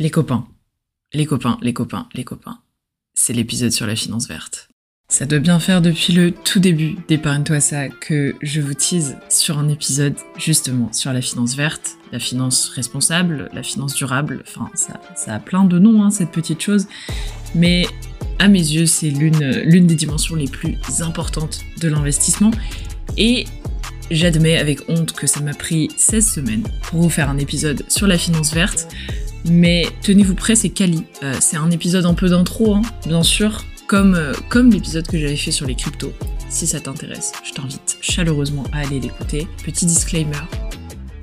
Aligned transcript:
Les 0.00 0.08
copains. 0.08 0.46
Les 1.12 1.26
copains, 1.26 1.58
les 1.60 1.74
copains, 1.74 2.08
les 2.14 2.24
copains. 2.24 2.60
C'est 3.12 3.34
l'épisode 3.34 3.70
sur 3.70 3.86
la 3.86 3.94
finance 3.94 4.28
verte. 4.28 4.70
Ça 5.08 5.26
doit 5.26 5.40
bien 5.40 5.60
faire 5.60 5.82
depuis 5.82 6.14
le 6.14 6.32
tout 6.32 6.58
début 6.58 6.96
d'Épargne-toi 7.06 7.60
ça 7.60 7.90
que 7.90 8.34
je 8.40 8.62
vous 8.62 8.72
tease 8.72 9.18
sur 9.28 9.58
un 9.58 9.68
épisode 9.68 10.14
justement 10.38 10.90
sur 10.94 11.12
la 11.12 11.20
finance 11.20 11.54
verte, 11.54 11.98
la 12.12 12.18
finance 12.18 12.70
responsable, 12.70 13.50
la 13.52 13.62
finance 13.62 13.92
durable, 13.92 14.42
enfin 14.48 14.70
ça, 14.74 14.98
a 15.26 15.38
plein 15.38 15.64
de 15.64 15.78
noms 15.78 16.02
hein, 16.02 16.10
cette 16.10 16.30
petite 16.30 16.62
chose, 16.62 16.86
mais 17.54 17.84
à 18.38 18.48
mes 18.48 18.58
yeux 18.58 18.86
c'est 18.86 19.10
l'une 19.10 19.86
des 19.86 19.96
dimensions 19.96 20.34
les 20.34 20.48
plus 20.48 20.78
importantes 21.00 21.60
de 21.78 21.88
l'investissement 21.88 22.52
et 23.18 23.44
j'admets 24.10 24.58
avec 24.58 24.88
honte 24.88 25.12
que 25.12 25.26
ça 25.26 25.40
m'a 25.40 25.54
pris 25.54 25.88
16 25.96 26.26
semaines 26.34 26.62
pour 26.82 27.00
vous 27.00 27.10
faire 27.10 27.30
un 27.30 27.38
épisode 27.38 27.84
sur 27.88 28.06
la 28.06 28.18
finance 28.18 28.52
verte. 28.52 28.88
Mais 29.48 29.86
tenez-vous 30.02 30.34
prêts, 30.34 30.56
c'est 30.56 30.68
Kali. 30.68 31.04
Euh, 31.22 31.34
c'est 31.40 31.56
un 31.56 31.70
épisode 31.70 32.04
un 32.04 32.14
peu 32.14 32.28
d'intro, 32.28 32.74
hein, 32.74 32.82
bien 33.06 33.22
sûr, 33.22 33.64
comme, 33.86 34.14
euh, 34.14 34.32
comme 34.48 34.70
l'épisode 34.70 35.06
que 35.06 35.18
j'avais 35.18 35.36
fait 35.36 35.50
sur 35.50 35.66
les 35.66 35.74
cryptos. 35.74 36.12
Si 36.48 36.66
ça 36.66 36.80
t'intéresse, 36.80 37.32
je 37.44 37.52
t'invite 37.52 37.96
chaleureusement 38.00 38.64
à 38.72 38.80
aller 38.80 39.00
l'écouter. 39.00 39.46
Petit 39.64 39.86
disclaimer 39.86 40.36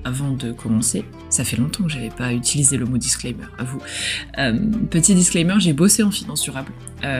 avant 0.03 0.31
de 0.31 0.53
commencer. 0.53 1.03
Ça 1.29 1.43
fait 1.43 1.57
longtemps 1.57 1.83
que 1.83 1.89
j'avais 1.89 2.09
pas 2.09 2.31
utilisé 2.31 2.77
le 2.77 2.85
mot 2.85 2.97
disclaimer, 2.97 3.43
à 3.59 3.65
vous. 3.65 3.81
Euh, 4.37 4.57
petit 4.89 5.13
disclaimer, 5.13 5.55
j'ai 5.59 5.73
bossé 5.73 6.01
en 6.01 6.11
finance 6.11 6.41
durable. 6.41 6.71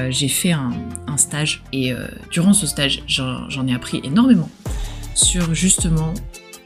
j'ai 0.10 0.30
fait 0.30 0.54
un, 0.54 0.72
un, 1.08 1.18
stage 1.18 1.64
et 1.74 1.94
durant 2.32 2.54
ce 2.54 2.66
stage, 2.66 3.04
j'en 3.08 3.68
ai 3.68 3.74
appris 3.74 4.00
énormément 4.06 4.50
sur 5.18 5.54
justement 5.54 6.14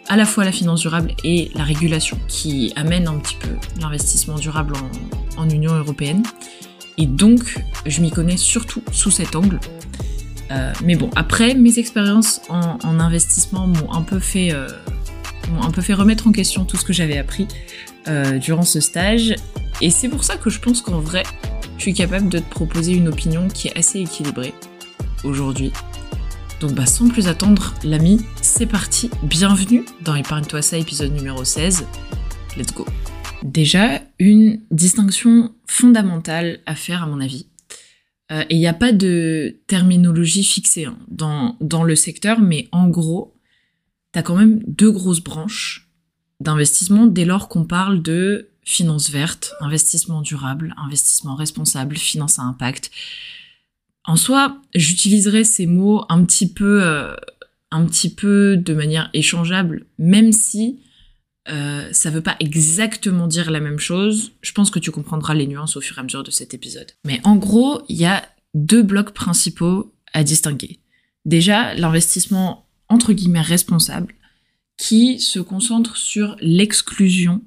à 0.07 0.17
la 0.17 0.25
fois 0.25 0.43
la 0.43 0.51
finance 0.51 0.81
durable 0.81 1.13
et 1.23 1.51
la 1.55 1.63
régulation 1.63 2.19
qui 2.27 2.73
amène 2.75 3.07
un 3.07 3.17
petit 3.17 3.35
peu 3.35 3.55
l'investissement 3.79 4.35
durable 4.35 4.73
en, 5.37 5.49
Union 5.49 5.73
européenne. 5.73 6.23
Et 6.97 7.05
donc, 7.05 7.57
je 7.85 8.01
m'y 8.01 8.11
connais 8.11 8.37
surtout 8.37 8.83
sous 8.91 9.09
cet 9.09 9.35
angle. 9.35 9.59
Euh, 10.51 10.73
mais 10.83 10.95
bon, 10.95 11.09
après, 11.15 11.55
mes 11.55 11.79
expériences 11.79 12.41
en, 12.49 12.99
investissement 12.99 13.67
m'ont 13.67 13.91
un 13.91 14.01
peu 14.01 14.19
fait, 14.19 14.53
euh, 14.53 14.67
un 15.61 15.71
peu 15.71 15.81
fait 15.81 15.93
remettre 15.93 16.27
en 16.27 16.31
question 16.31 16.65
tout 16.65 16.77
ce 16.77 16.83
que 16.83 16.93
j'avais 16.93 17.17
appris 17.17 17.47
euh, 18.07 18.37
durant 18.37 18.63
ce 18.63 18.81
stage. 18.81 19.35
Et 19.81 19.89
c'est 19.89 20.09
pour 20.09 20.23
ça 20.23 20.35
que 20.35 20.49
je 20.49 20.59
pense 20.59 20.81
qu'en 20.81 20.99
vrai, 20.99 21.23
je 21.77 21.83
suis 21.83 21.93
capable 21.93 22.29
de 22.29 22.39
te 22.39 22.49
proposer 22.49 22.91
une 22.93 23.07
opinion 23.07 23.47
qui 23.47 23.69
est 23.69 23.77
assez 23.77 24.01
équilibrée 24.01 24.53
aujourd'hui 25.23 25.71
donc 26.61 26.73
bah 26.73 26.85
sans 26.85 27.09
plus 27.09 27.27
attendre, 27.27 27.73
l'ami, 27.83 28.23
c'est 28.39 28.67
parti. 28.67 29.09
Bienvenue 29.23 29.83
dans 30.01 30.13
Épargne-toi 30.13 30.61
ça, 30.61 30.77
épisode 30.77 31.11
numéro 31.11 31.43
16. 31.43 31.87
Let's 32.55 32.71
go. 32.71 32.85
Déjà, 33.41 33.99
une 34.19 34.61
distinction 34.69 35.55
fondamentale 35.65 36.59
à 36.67 36.75
faire 36.75 37.01
à 37.01 37.07
mon 37.07 37.19
avis. 37.19 37.47
Euh, 38.31 38.43
et 38.47 38.55
il 38.55 38.59
n'y 38.59 38.67
a 38.67 38.73
pas 38.73 38.91
de 38.91 39.59
terminologie 39.65 40.43
fixée 40.43 40.85
hein, 40.85 40.99
dans, 41.07 41.57
dans 41.61 41.83
le 41.83 41.95
secteur, 41.95 42.39
mais 42.39 42.69
en 42.71 42.89
gros, 42.89 43.35
tu 44.13 44.19
as 44.19 44.23
quand 44.23 44.35
même 44.35 44.61
deux 44.67 44.91
grosses 44.91 45.23
branches 45.23 45.89
d'investissement 46.41 47.07
dès 47.07 47.25
lors 47.25 47.49
qu'on 47.49 47.65
parle 47.65 48.03
de 48.03 48.51
finance 48.63 49.09
verte, 49.09 49.53
investissement 49.61 50.21
durable, 50.21 50.75
investissement 50.77 51.33
responsable, 51.33 51.97
finance 51.97 52.37
à 52.37 52.43
impact. 52.43 52.91
En 54.05 54.15
soi, 54.15 54.61
j'utiliserai 54.73 55.43
ces 55.43 55.67
mots 55.67 56.03
un 56.09 56.23
petit 56.25 56.51
peu, 56.51 56.83
euh, 56.83 57.15
un 57.69 57.85
petit 57.85 58.13
peu 58.13 58.57
de 58.57 58.73
manière 58.73 59.09
échangeable, 59.13 59.85
même 59.97 60.31
si 60.31 60.79
euh, 61.49 61.87
ça 61.91 62.09
veut 62.09 62.21
pas 62.21 62.35
exactement 62.39 63.27
dire 63.27 63.51
la 63.51 63.59
même 63.59 63.79
chose. 63.79 64.31
Je 64.41 64.51
pense 64.51 64.71
que 64.71 64.79
tu 64.79 64.91
comprendras 64.91 65.33
les 65.33 65.47
nuances 65.47 65.77
au 65.77 65.81
fur 65.81 65.97
et 65.97 65.99
à 65.99 66.03
mesure 66.03 66.23
de 66.23 66.31
cet 66.31 66.53
épisode. 66.53 66.91
Mais 67.05 67.19
en 67.23 67.35
gros, 67.35 67.81
il 67.89 67.97
y 67.97 68.05
a 68.05 68.27
deux 68.53 68.83
blocs 68.83 69.13
principaux 69.13 69.93
à 70.13 70.23
distinguer. 70.23 70.79
Déjà, 71.25 71.73
l'investissement 71.75 72.67
entre 72.91 73.13
guillemets 73.13 73.41
responsable, 73.41 74.13
qui 74.77 75.19
se 75.19 75.39
concentre 75.39 75.95
sur 75.95 76.35
l'exclusion 76.41 77.41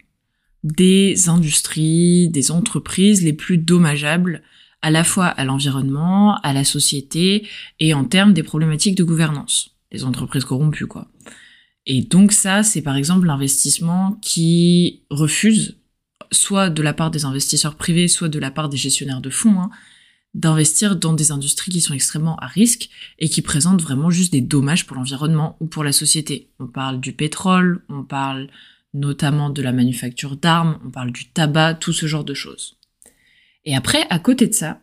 des 0.62 1.28
industries, 1.28 2.28
des 2.30 2.50
entreprises 2.50 3.22
les 3.22 3.34
plus 3.34 3.58
dommageables 3.58 4.42
à 4.84 4.90
la 4.90 5.02
fois 5.02 5.28
à 5.28 5.44
l'environnement, 5.44 6.36
à 6.42 6.52
la 6.52 6.62
société 6.62 7.48
et 7.80 7.94
en 7.94 8.04
termes 8.04 8.34
des 8.34 8.42
problématiques 8.42 8.96
de 8.96 9.02
gouvernance, 9.02 9.70
des 9.90 10.04
entreprises 10.04 10.44
corrompues 10.44 10.86
quoi. 10.86 11.08
Et 11.86 12.02
donc 12.02 12.32
ça, 12.32 12.62
c'est 12.62 12.82
par 12.82 12.94
exemple 12.94 13.26
l'investissement 13.26 14.18
qui 14.20 15.02
refuse, 15.08 15.78
soit 16.32 16.68
de 16.68 16.82
la 16.82 16.92
part 16.92 17.10
des 17.10 17.24
investisseurs 17.24 17.76
privés, 17.76 18.08
soit 18.08 18.28
de 18.28 18.38
la 18.38 18.50
part 18.50 18.68
des 18.68 18.76
gestionnaires 18.76 19.22
de 19.22 19.30
fonds, 19.30 19.58
hein, 19.58 19.70
d'investir 20.34 20.96
dans 20.96 21.14
des 21.14 21.32
industries 21.32 21.72
qui 21.72 21.80
sont 21.80 21.94
extrêmement 21.94 22.36
à 22.36 22.46
risque 22.46 22.90
et 23.18 23.30
qui 23.30 23.40
présentent 23.40 23.80
vraiment 23.80 24.10
juste 24.10 24.32
des 24.32 24.42
dommages 24.42 24.84
pour 24.84 24.96
l'environnement 24.96 25.56
ou 25.60 25.66
pour 25.66 25.82
la 25.82 25.92
société. 25.92 26.50
On 26.58 26.66
parle 26.66 27.00
du 27.00 27.14
pétrole, 27.14 27.82
on 27.88 28.02
parle 28.02 28.48
notamment 28.92 29.48
de 29.48 29.62
la 29.62 29.72
manufacture 29.72 30.36
d'armes, 30.36 30.78
on 30.84 30.90
parle 30.90 31.10
du 31.10 31.30
tabac, 31.30 31.74
tout 31.74 31.94
ce 31.94 32.04
genre 32.04 32.24
de 32.24 32.34
choses. 32.34 32.76
Et 33.64 33.74
après, 33.74 34.06
à 34.10 34.18
côté 34.18 34.46
de 34.46 34.54
ça, 34.54 34.80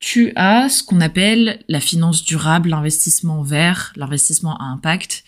tu 0.00 0.32
as 0.36 0.68
ce 0.68 0.82
qu'on 0.82 1.00
appelle 1.00 1.60
la 1.68 1.80
finance 1.80 2.24
durable, 2.24 2.68
l'investissement 2.68 3.42
vert, 3.42 3.92
l'investissement 3.96 4.56
à 4.58 4.64
impact. 4.64 5.24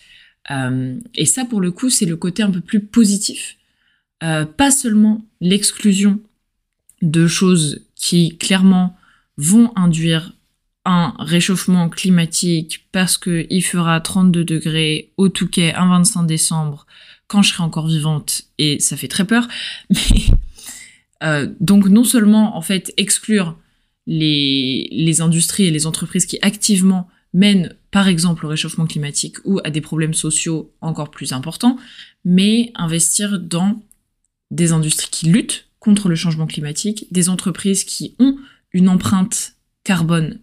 Euh, 0.51 0.99
et 1.15 1.25
ça, 1.25 1.45
pour 1.45 1.61
le 1.61 1.71
coup, 1.71 1.89
c'est 1.89 2.05
le 2.05 2.15
côté 2.15 2.43
un 2.43 2.51
peu 2.51 2.61
plus 2.61 2.81
positif. 2.81 3.57
Euh, 4.23 4.45
pas 4.45 4.71
seulement 4.71 5.25
l'exclusion 5.41 6.19
de 7.01 7.27
choses 7.27 7.81
qui 7.95 8.37
clairement 8.37 8.95
vont 9.37 9.71
induire 9.75 10.33
un 10.85 11.13
réchauffement 11.19 11.89
climatique 11.89 12.87
parce 12.91 13.17
que 13.17 13.45
il 13.49 13.61
fera 13.61 13.99
32 13.99 14.45
degrés 14.45 15.11
au 15.17 15.27
Touquet 15.27 15.73
un 15.73 15.89
25 15.89 16.23
décembre 16.23 16.87
quand 17.27 17.41
je 17.41 17.49
serai 17.51 17.63
encore 17.63 17.87
vivante 17.87 18.43
et 18.57 18.79
ça 18.79 18.95
fait 18.95 19.09
très 19.09 19.25
peur. 19.25 19.47
euh, 21.23 21.47
donc 21.59 21.87
non 21.87 22.03
seulement 22.03 22.57
en 22.57 22.61
fait 22.61 22.93
exclure 22.97 23.57
les, 24.05 24.87
les 24.91 25.21
industries 25.21 25.65
et 25.65 25.71
les 25.71 25.85
entreprises 25.85 26.25
qui 26.25 26.39
activement 26.41 27.09
mènent 27.33 27.75
par 27.91 28.07
exemple 28.07 28.45
au 28.45 28.49
réchauffement 28.49 28.85
climatique 28.85 29.37
ou 29.45 29.59
à 29.63 29.69
des 29.69 29.81
problèmes 29.81 30.13
sociaux 30.13 30.71
encore 30.81 31.11
plus 31.11 31.33
importants, 31.33 31.77
mais 32.23 32.71
investir 32.75 33.39
dans 33.39 33.83
des 34.51 34.71
industries 34.71 35.09
qui 35.11 35.27
luttent 35.27 35.65
contre 35.79 36.09
le 36.09 36.15
changement 36.15 36.47
climatique, 36.47 37.07
des 37.11 37.29
entreprises 37.29 37.83
qui 37.83 38.15
ont 38.19 38.37
une 38.71 38.89
empreinte 38.89 39.53
carbone 39.83 40.39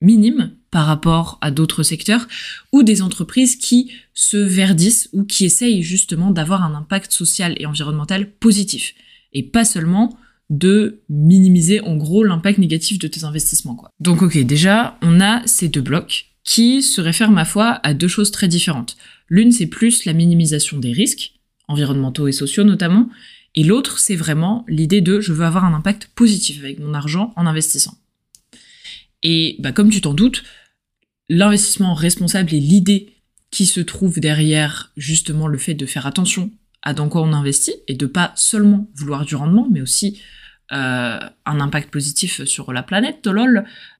minime 0.00 0.52
par 0.70 0.86
rapport 0.86 1.38
à 1.40 1.50
d'autres 1.50 1.82
secteurs, 1.82 2.26
ou 2.72 2.82
des 2.82 3.02
entreprises 3.02 3.56
qui 3.56 3.92
se 4.14 4.36
verdissent 4.36 5.08
ou 5.12 5.24
qui 5.24 5.44
essayent 5.44 5.82
justement 5.82 6.30
d'avoir 6.30 6.62
un 6.64 6.74
impact 6.74 7.12
social 7.12 7.54
et 7.58 7.66
environnemental 7.66 8.30
positif 8.30 8.94
et 9.32 9.42
pas 9.42 9.64
seulement 9.64 10.16
de 10.50 11.00
minimiser 11.08 11.80
en 11.80 11.96
gros 11.96 12.24
l'impact 12.24 12.58
négatif 12.58 12.98
de 12.98 13.08
tes 13.08 13.24
investissements. 13.24 13.74
Quoi. 13.74 13.90
Donc 14.00 14.22
ok, 14.22 14.38
déjà, 14.44 14.98
on 15.02 15.20
a 15.20 15.46
ces 15.46 15.68
deux 15.68 15.80
blocs 15.80 16.26
qui 16.44 16.82
se 16.82 17.00
réfèrent, 17.00 17.30
ma 17.30 17.44
foi, 17.44 17.80
à 17.82 17.94
deux 17.94 18.08
choses 18.08 18.30
très 18.30 18.48
différentes. 18.48 18.96
L'une, 19.28 19.52
c'est 19.52 19.66
plus 19.66 20.04
la 20.04 20.12
minimisation 20.12 20.78
des 20.78 20.92
risques, 20.92 21.32
environnementaux 21.68 22.28
et 22.28 22.32
sociaux 22.32 22.64
notamment, 22.64 23.08
et 23.54 23.64
l'autre, 23.64 23.98
c'est 23.98 24.16
vraiment 24.16 24.64
l'idée 24.68 25.00
de 25.00 25.20
je 25.20 25.32
veux 25.32 25.44
avoir 25.44 25.64
un 25.64 25.74
impact 25.74 26.10
positif 26.14 26.58
avec 26.62 26.78
mon 26.78 26.94
argent 26.94 27.32
en 27.36 27.46
investissant. 27.46 27.96
Et 29.22 29.56
bah, 29.58 29.72
comme 29.72 29.90
tu 29.90 30.00
t'en 30.00 30.14
doutes, 30.14 30.42
l'investissement 31.28 31.94
responsable 31.94 32.54
et 32.54 32.60
l'idée 32.60 33.14
qui 33.50 33.66
se 33.66 33.80
trouve 33.80 34.20
derrière 34.20 34.92
justement 34.96 35.46
le 35.46 35.58
fait 35.58 35.74
de 35.74 35.86
faire 35.86 36.06
attention 36.06 36.50
dans 36.94 37.08
quoi 37.08 37.22
on 37.22 37.32
investit 37.32 37.74
et 37.86 37.94
de 37.94 38.06
pas 38.06 38.32
seulement 38.34 38.90
vouloir 38.94 39.24
du 39.24 39.36
rendement, 39.36 39.68
mais 39.70 39.80
aussi 39.80 40.20
euh, 40.72 41.18
un 41.44 41.60
impact 41.60 41.90
positif 41.90 42.44
sur 42.44 42.72
la 42.72 42.82
planète. 42.82 43.28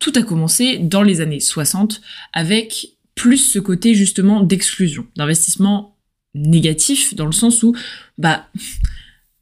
Tout 0.00 0.12
a 0.14 0.22
commencé 0.22 0.78
dans 0.78 1.02
les 1.02 1.20
années 1.20 1.40
60 1.40 2.00
avec 2.32 2.96
plus 3.14 3.36
ce 3.36 3.58
côté 3.58 3.94
justement 3.94 4.42
d'exclusion, 4.42 5.06
d'investissement 5.16 5.96
négatif 6.34 7.14
dans 7.14 7.26
le 7.26 7.32
sens 7.32 7.62
où, 7.62 7.76
bah, 8.18 8.48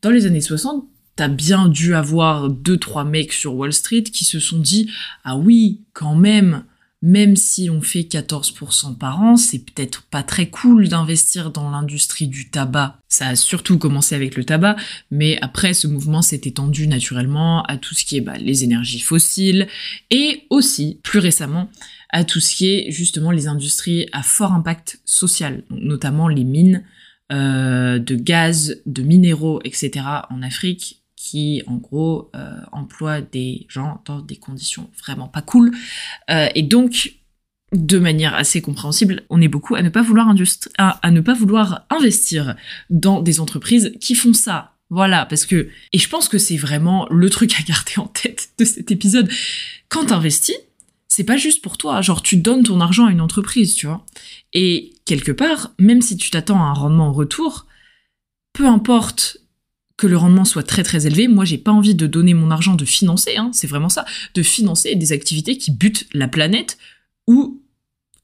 dans 0.02 0.10
les 0.10 0.26
années 0.26 0.40
60, 0.40 0.84
t'as 1.16 1.28
bien 1.28 1.69
dû 1.69 1.94
avoir 1.94 2.48
deux 2.48 2.78
trois 2.78 3.04
mecs 3.04 3.32
sur 3.32 3.54
Wall 3.54 3.72
Street 3.72 4.02
qui 4.02 4.25
se 4.25 4.40
sont 4.40 4.58
dit 4.58 4.90
ah 5.22 5.37
oui 5.37 5.82
quand 5.92 6.16
même 6.16 6.64
même 7.02 7.35
si 7.35 7.70
on 7.70 7.81
fait 7.81 8.00
14% 8.02 8.97
par 8.99 9.23
an, 9.23 9.37
c'est 9.37 9.58
peut-être 9.58 10.02
pas 10.02 10.23
très 10.23 10.50
cool 10.50 10.88
d'investir 10.88 11.50
dans 11.50 11.70
l'industrie 11.70 12.26
du 12.26 12.50
tabac. 12.50 12.99
Ça 13.08 13.29
a 13.29 13.37
surtout 13.37 13.79
commencé 13.79 14.14
avec 14.14 14.37
le 14.37 14.44
tabac, 14.44 14.76
mais 15.11 15.38
après 15.41 15.73
ce 15.73 15.87
mouvement 15.87 16.20
s'est 16.20 16.43
étendu 16.44 16.87
naturellement 16.87 17.62
à 17.64 17.79
tout 17.79 17.94
ce 17.94 18.05
qui 18.05 18.19
est 18.19 18.20
bah, 18.20 18.37
les 18.37 18.64
énergies 18.64 19.00
fossiles 19.00 19.67
et 20.11 20.44
aussi, 20.50 21.00
plus 21.02 21.20
récemment, 21.20 21.70
à 22.11 22.25
tout 22.25 22.41
ce 22.41 22.55
qui 22.55 22.69
est 22.69 22.91
justement 22.91 23.31
les 23.31 23.47
industries 23.47 24.06
à 24.12 24.23
fort 24.23 24.52
impact 24.52 25.00
social, 25.06 25.64
notamment 25.70 26.29
les 26.29 26.44
mines 26.44 26.85
euh, 27.32 27.99
de 27.99 28.14
gaz, 28.17 28.82
de 28.87 29.02
minéraux, 29.02 29.61
etc. 29.64 30.05
en 30.31 30.43
Afrique, 30.43 31.00
qui 31.20 31.62
en 31.67 31.76
gros 31.76 32.31
euh, 32.34 32.56
emploie 32.72 33.20
des 33.20 33.67
gens 33.69 34.02
dans 34.06 34.22
des 34.22 34.37
conditions 34.37 34.90
vraiment 34.99 35.28
pas 35.28 35.43
cool. 35.43 35.70
Euh, 36.31 36.49
et 36.55 36.62
donc, 36.62 37.17
de 37.72 37.99
manière 37.99 38.34
assez 38.34 38.62
compréhensible, 38.62 39.22
on 39.28 39.43
est 39.43 39.49
beaucoup 39.49 39.75
à 39.75 39.82
ne 39.82 39.90
pas 39.90 40.00
vouloir 40.00 41.87
investir 41.90 42.56
dans 42.88 43.20
des 43.20 43.38
entreprises 43.38 43.93
qui 44.00 44.14
font 44.14 44.32
ça. 44.32 44.72
Voilà, 44.88 45.26
parce 45.26 45.44
que 45.44 45.69
et 45.93 45.99
je 45.99 46.08
pense 46.08 46.26
que 46.26 46.38
c'est 46.38 46.56
vraiment 46.56 47.06
le 47.11 47.28
truc 47.28 47.52
à 47.61 47.62
garder 47.64 47.99
en 47.99 48.06
tête 48.06 48.52
de 48.58 48.64
cet 48.64 48.90
épisode. 48.90 49.31
Quand 49.90 50.06
t'investis, 50.06 50.56
c'est 51.06 51.25
pas 51.25 51.37
juste 51.37 51.62
pour 51.62 51.76
toi. 51.76 52.00
Genre, 52.00 52.23
tu 52.23 52.38
donnes 52.38 52.62
ton 52.62 52.81
argent 52.81 53.06
à 53.06 53.12
une 53.12 53.20
entreprise, 53.20 53.75
tu 53.75 53.87
vois. 53.87 54.06
Et 54.55 54.94
quelque 55.05 55.32
part, 55.32 55.73
même 55.78 56.00
si 56.00 56.16
tu 56.16 56.31
t'attends 56.31 56.62
à 56.62 56.69
un 56.69 56.73
rendement 56.73 57.08
en 57.08 57.12
retour, 57.12 57.66
peu 58.55 58.66
importe 58.66 59.37
que 60.00 60.06
le 60.06 60.17
rendement 60.17 60.47
soit 60.47 60.62
très 60.62 60.82
très 60.82 61.06
élevé, 61.06 61.29
moi 61.29 61.44
j'ai 61.44 61.58
pas 61.58 61.73
envie 61.73 61.94
de 61.94 62.06
donner 62.06 62.32
mon 62.32 62.50
argent 62.50 62.75
de 62.75 62.87
financer, 62.87 63.37
hein, 63.37 63.50
c'est 63.52 63.67
vraiment 63.67 63.91
ça, 63.91 64.06
de 64.32 64.43
financer 64.43 64.94
des 64.94 65.12
activités 65.12 65.58
qui 65.58 65.70
butent 65.70 66.06
la 66.14 66.26
planète 66.26 66.79
ou 67.26 67.61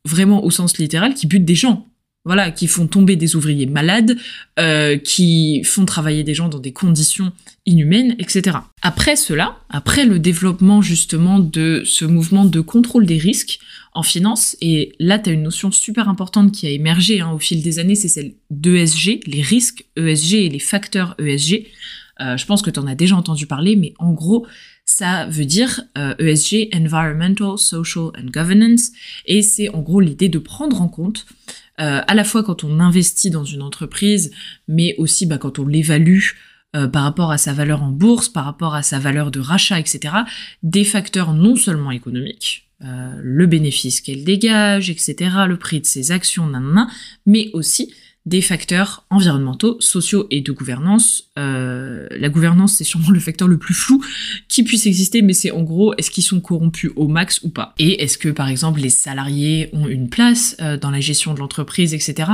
vraiment 0.07 0.43
au 0.43 0.51
sens 0.51 0.79
littéral 0.79 1.13
qui 1.13 1.27
butent 1.27 1.45
des 1.45 1.55
gens 1.55 1.87
voilà, 2.27 2.51
qui 2.51 2.67
font 2.67 2.89
tomber 2.89 3.15
des 3.15 3.37
ouvriers 3.37 3.67
malades, 3.67 4.19
euh, 4.59 4.99
qui 4.99 5.63
font 5.63 5.87
travailler 5.87 6.25
des 6.25 6.35
gens 6.35 6.49
dans 6.49 6.59
des 6.59 6.73
conditions 6.73 7.33
inhumaines, 7.67 8.17
etc. 8.19 8.59
Après 8.83 9.15
cela, 9.15 9.59
après 9.71 10.05
le 10.05 10.19
développement 10.19 10.83
justement 10.83 11.39
de 11.39 11.83
ce 11.85 12.05
mouvement 12.05 12.45
de 12.45 12.61
contrôle 12.61 13.07
des 13.07 13.17
risques 13.17 13.61
en 13.95 14.03
finance, 14.03 14.57
et 14.61 14.93
là 14.99 15.21
tu 15.21 15.31
as 15.31 15.35
une 15.35 15.45
notion 15.45 15.71
super 15.71 16.09
importante 16.09 16.51
qui 16.51 16.67
a 16.67 16.71
émergé 16.71 17.21
hein, 17.21 17.31
au 17.31 17.39
fil 17.39 17.63
des 17.63 17.79
années, 17.79 17.95
c'est 17.95 18.09
celle 18.09 18.33
d'ESG, 18.51 19.21
les 19.29 19.43
risques 19.43 19.85
ESG 19.97 20.35
et 20.35 20.49
les 20.49 20.59
facteurs 20.59 21.15
ESG. 21.21 21.69
Euh, 22.21 22.37
je 22.37 22.45
pense 22.45 22.61
que 22.61 22.71
tu 22.71 22.81
en 22.81 22.89
as 22.89 22.97
déjà 22.97 23.15
entendu 23.15 23.47
parler, 23.47 23.77
mais 23.77 23.95
en 24.01 24.13
gros, 24.13 24.47
ça 24.85 25.27
veut 25.27 25.45
dire 25.45 25.83
ESG, 26.19 26.55
euh, 26.55 26.77
e 26.77 26.77
Environmental, 26.77 27.57
Social 27.57 28.07
and 28.19 28.31
Governance, 28.33 28.91
et 29.27 29.43
c'est 29.43 29.69
en 29.69 29.81
gros 29.81 30.01
l'idée 30.01 30.29
de 30.29 30.39
prendre 30.41 30.83
en 30.83 30.89
compte 30.89 31.25
euh, 31.81 32.01
à 32.07 32.15
la 32.15 32.25
fois 32.25 32.43
quand 32.43 32.65
on 32.65 32.81
investit 32.81 33.31
dans 33.31 33.45
une 33.45 33.63
entreprise, 33.63 34.31
mais 34.69 34.95
aussi 34.99 35.27
bah, 35.27 35.39
quand 35.39 35.59
on 35.59 35.67
l'évalue 35.67 36.21
euh, 36.75 36.89
par 36.89 37.05
rapport 37.05 37.31
à 37.31 37.39
sa 37.39 37.53
valeur 37.53 37.83
en 37.83 37.91
bourse, 37.91 38.29
par 38.29 38.45
rapport 38.45 38.75
à 38.75 38.83
sa 38.83 38.99
valeur 38.99 39.31
de 39.31 39.41
rachat, 39.41 39.79
etc. 39.79 40.15
Des 40.63 40.85
facteurs 40.85 41.33
non 41.33 41.57
seulement 41.57 41.91
économiques, 41.91 42.69
euh, 42.83 43.21
le 43.23 43.47
bénéfice 43.47 44.01
qu'elle 44.01 44.25
dégage, 44.25 44.91
etc., 44.91 45.17
le 45.47 45.57
prix 45.57 45.81
de 45.81 45.87
ses 45.87 46.13
actions, 46.13 46.47
nanana, 46.47 46.89
mais 47.25 47.51
aussi 47.53 47.95
des 48.27 48.43
facteurs 48.43 49.07
environnementaux, 49.09 49.81
sociaux 49.81 50.27
et 50.31 50.41
de 50.41 50.51
gouvernance. 50.51 51.31
Euh, 51.39 52.09
la 52.11 52.29
gouvernance, 52.29 52.75
c'est 52.75 52.85
sûrement 52.85 53.11
le 53.11 53.21
facteur 53.21 53.47
le 53.47 53.57
plus 53.57 53.73
flou 53.73 54.05
qui 54.49 54.65
puisse 54.65 54.87
exister, 54.87 55.23
mais 55.23 55.33
c'est 55.33 55.53
en 55.53 55.63
gros, 55.63 55.95
est-ce 55.95 56.11
qu'ils 56.11 56.25
sont 56.25 56.41
corrompus 56.41 56.91
au 56.97 57.07
max 57.07 57.41
ou 57.45 57.51
pas? 57.51 57.73
Et 57.79 58.03
est-ce 58.03 58.19
que, 58.19 58.29
par 58.29 58.49
exemple, 58.49 58.81
les 58.81 58.91
salariés 58.91 59.71
ont 59.73 59.87
une 59.87 60.11
place 60.11 60.57
euh, 60.61 60.77
dans 60.77 60.91
la 60.91 61.01
gestion 61.01 61.35
de 61.35 61.39
l'entreprise, 61.39 61.95
etc. 61.95 62.33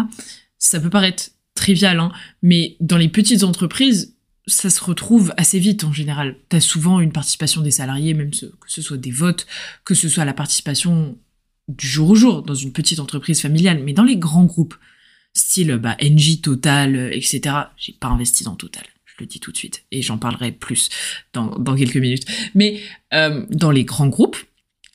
Ça 0.59 0.81
peut 0.81 0.91
paraître 0.91 1.31
trivial, 1.55 2.01
hein, 2.01 2.11
mais 2.43 2.77
dans 2.81 2.97
les 2.97 3.11
petites 3.11 3.45
entreprises, 3.45 4.17
ça 4.47 4.71
se 4.71 4.83
retrouve 4.83 5.35
assez 5.37 5.59
vite 5.59 5.85
en 5.85 5.93
général. 5.93 6.37
T'as 6.49 6.61
souvent 6.61 7.01
une 7.01 7.13
participation 7.13 7.61
des 7.61 7.71
salariés, 7.71 8.15
même 8.15 8.31
que 8.31 8.47
ce 8.67 8.83
soit 8.83 8.97
des 8.97 9.11
votes, 9.11 9.47
que 9.85 9.95
ce 9.95 10.09
soit 10.09 10.25
la 10.25 10.33
participation 10.33 11.19
du 11.69 11.87
jour 11.87 12.11
au 12.11 12.15
jour 12.15 12.43
dans 12.43 12.55
une 12.55 12.73
petite 12.73 12.99
entreprise 12.99 13.41
familiale, 13.41 13.83
mais 13.85 13.93
dans 13.93 14.05
les 14.05 14.17
grands 14.17 14.45
groupes, 14.45 14.75
style 15.35 15.77
bah, 15.77 15.97
NJ 16.03 16.41
Total, 16.41 16.95
euh, 16.95 17.11
etc. 17.13 17.57
J'ai 17.77 17.93
pas 17.93 18.09
investi 18.09 18.45
dans 18.45 18.55
Total, 18.55 18.85
je 19.05 19.15
le 19.21 19.27
dis 19.27 19.41
tout 19.41 19.53
de 19.53 19.57
suite, 19.57 19.85
et 19.91 20.03
j'en 20.03 20.19
parlerai 20.19 20.53
plus 20.53 20.89
dans, 21.33 21.59
dans 21.59 21.75
quelques 21.75 21.97
minutes. 21.97 22.27
Mais 22.55 22.81
euh, 23.15 23.45
dans 23.51 23.71
les 23.71 23.85
grands 23.85 24.09
groupes, 24.09 24.37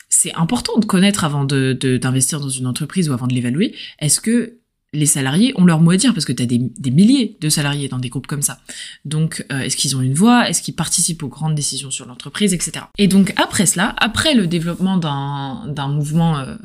c'est 0.09 0.33
important 0.33 0.79
de 0.79 0.85
connaître 0.85 1.23
avant 1.23 1.43
de 1.43 1.73
d'investir 2.01 2.39
dans 2.39 2.49
une 2.49 2.65
entreprise 2.65 3.09
ou 3.09 3.13
avant 3.13 3.27
de 3.27 3.33
l'évaluer. 3.33 3.75
Est-ce 3.99 4.19
que 4.19 4.57
les 4.93 5.05
salariés 5.05 5.53
ont 5.57 5.65
leur 5.65 5.79
mot 5.79 5.91
à 5.91 5.97
dire? 5.97 6.13
Parce 6.13 6.25
que 6.25 6.31
tu 6.31 6.41
as 6.41 6.45
des, 6.45 6.57
des, 6.57 6.91
milliers 6.91 7.37
de 7.39 7.49
salariés 7.49 7.87
dans 7.87 7.99
des 7.99 8.09
groupes 8.09 8.27
comme 8.27 8.41
ça. 8.41 8.59
Donc, 9.05 9.45
euh, 9.51 9.59
est-ce 9.59 9.75
qu'ils 9.75 9.97
ont 9.97 10.01
une 10.01 10.13
voix? 10.13 10.49
Est-ce 10.49 10.61
qu'ils 10.61 10.75
participent 10.75 11.23
aux 11.23 11.27
grandes 11.27 11.55
décisions 11.55 11.91
sur 11.91 12.05
l'entreprise, 12.05 12.53
etc. 12.53 12.85
Et 12.97 13.07
donc, 13.07 13.33
après 13.35 13.65
cela, 13.65 13.93
après 13.97 14.33
le 14.33 14.47
développement 14.47 14.97
d'un 14.97 15.87
mouvement 15.89 16.39
euh, 16.39 16.55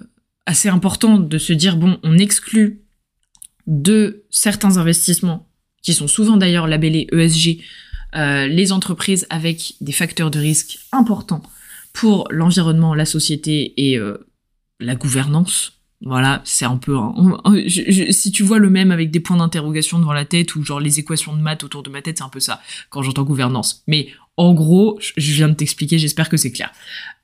assez 0.47 0.69
important 0.69 1.19
de 1.19 1.39
se 1.39 1.53
dire, 1.53 1.77
bon, 1.77 1.99
on 2.05 2.17
exclut 2.17 2.82
de 3.67 4.25
certains 4.31 4.77
investissements, 4.77 5.49
qui 5.83 5.95
sont 5.95 6.09
souvent 6.09 6.37
d'ailleurs 6.37 6.67
labellés 6.67 7.09
ESG, 7.13 7.61
euh, 8.15 8.47
les 8.47 8.73
entreprises 8.73 9.27
avec 9.31 9.75
des 9.81 9.93
facteurs 9.93 10.31
de 10.31 10.39
risque 10.39 10.79
importants 10.93 11.43
pour 11.93 12.27
l'environnement, 12.31 12.95
la 12.95 13.05
société 13.05 13.75
et 13.77 13.99
euh, 13.99 14.27
la 14.81 14.95
gouvernance. 14.95 15.73
Voilà, 16.05 16.41
c'est 16.45 16.65
un 16.65 16.79
peu. 16.79 16.99
si 17.69 18.33
tu 18.33 18.43
vois 18.43 18.59
le 18.59 18.71
même 18.71 18.91
avec 18.91 19.13
des 19.13 19.21
points 19.21 19.37
d'interrogation 19.37 20.01
devant 20.01 20.13
la 20.13 20.25
tête 20.25 20.57
ou 20.57 20.65
genre 20.65 20.81
les 20.81 20.99
équations 20.99 21.35
de 21.37 21.41
maths 21.41 21.63
autour 21.63 21.85
de 21.85 21.91
ma 21.91 22.03
tête, 22.03 22.19
c'est 22.19 22.25
un 22.25 22.29
peu 22.29 22.41
ça 22.41 22.61
quand 22.91 23.03
j'entends 23.03 23.23
gouvernance. 23.23 23.85
Mais 23.87 24.09
en 24.37 24.53
gros, 24.53 24.99
je 25.01 25.33
viens 25.33 25.49
de 25.49 25.55
t'expliquer, 25.55 25.99
j'espère 25.99 26.29
que 26.29 26.37
c'est 26.37 26.51
clair. 26.51 26.73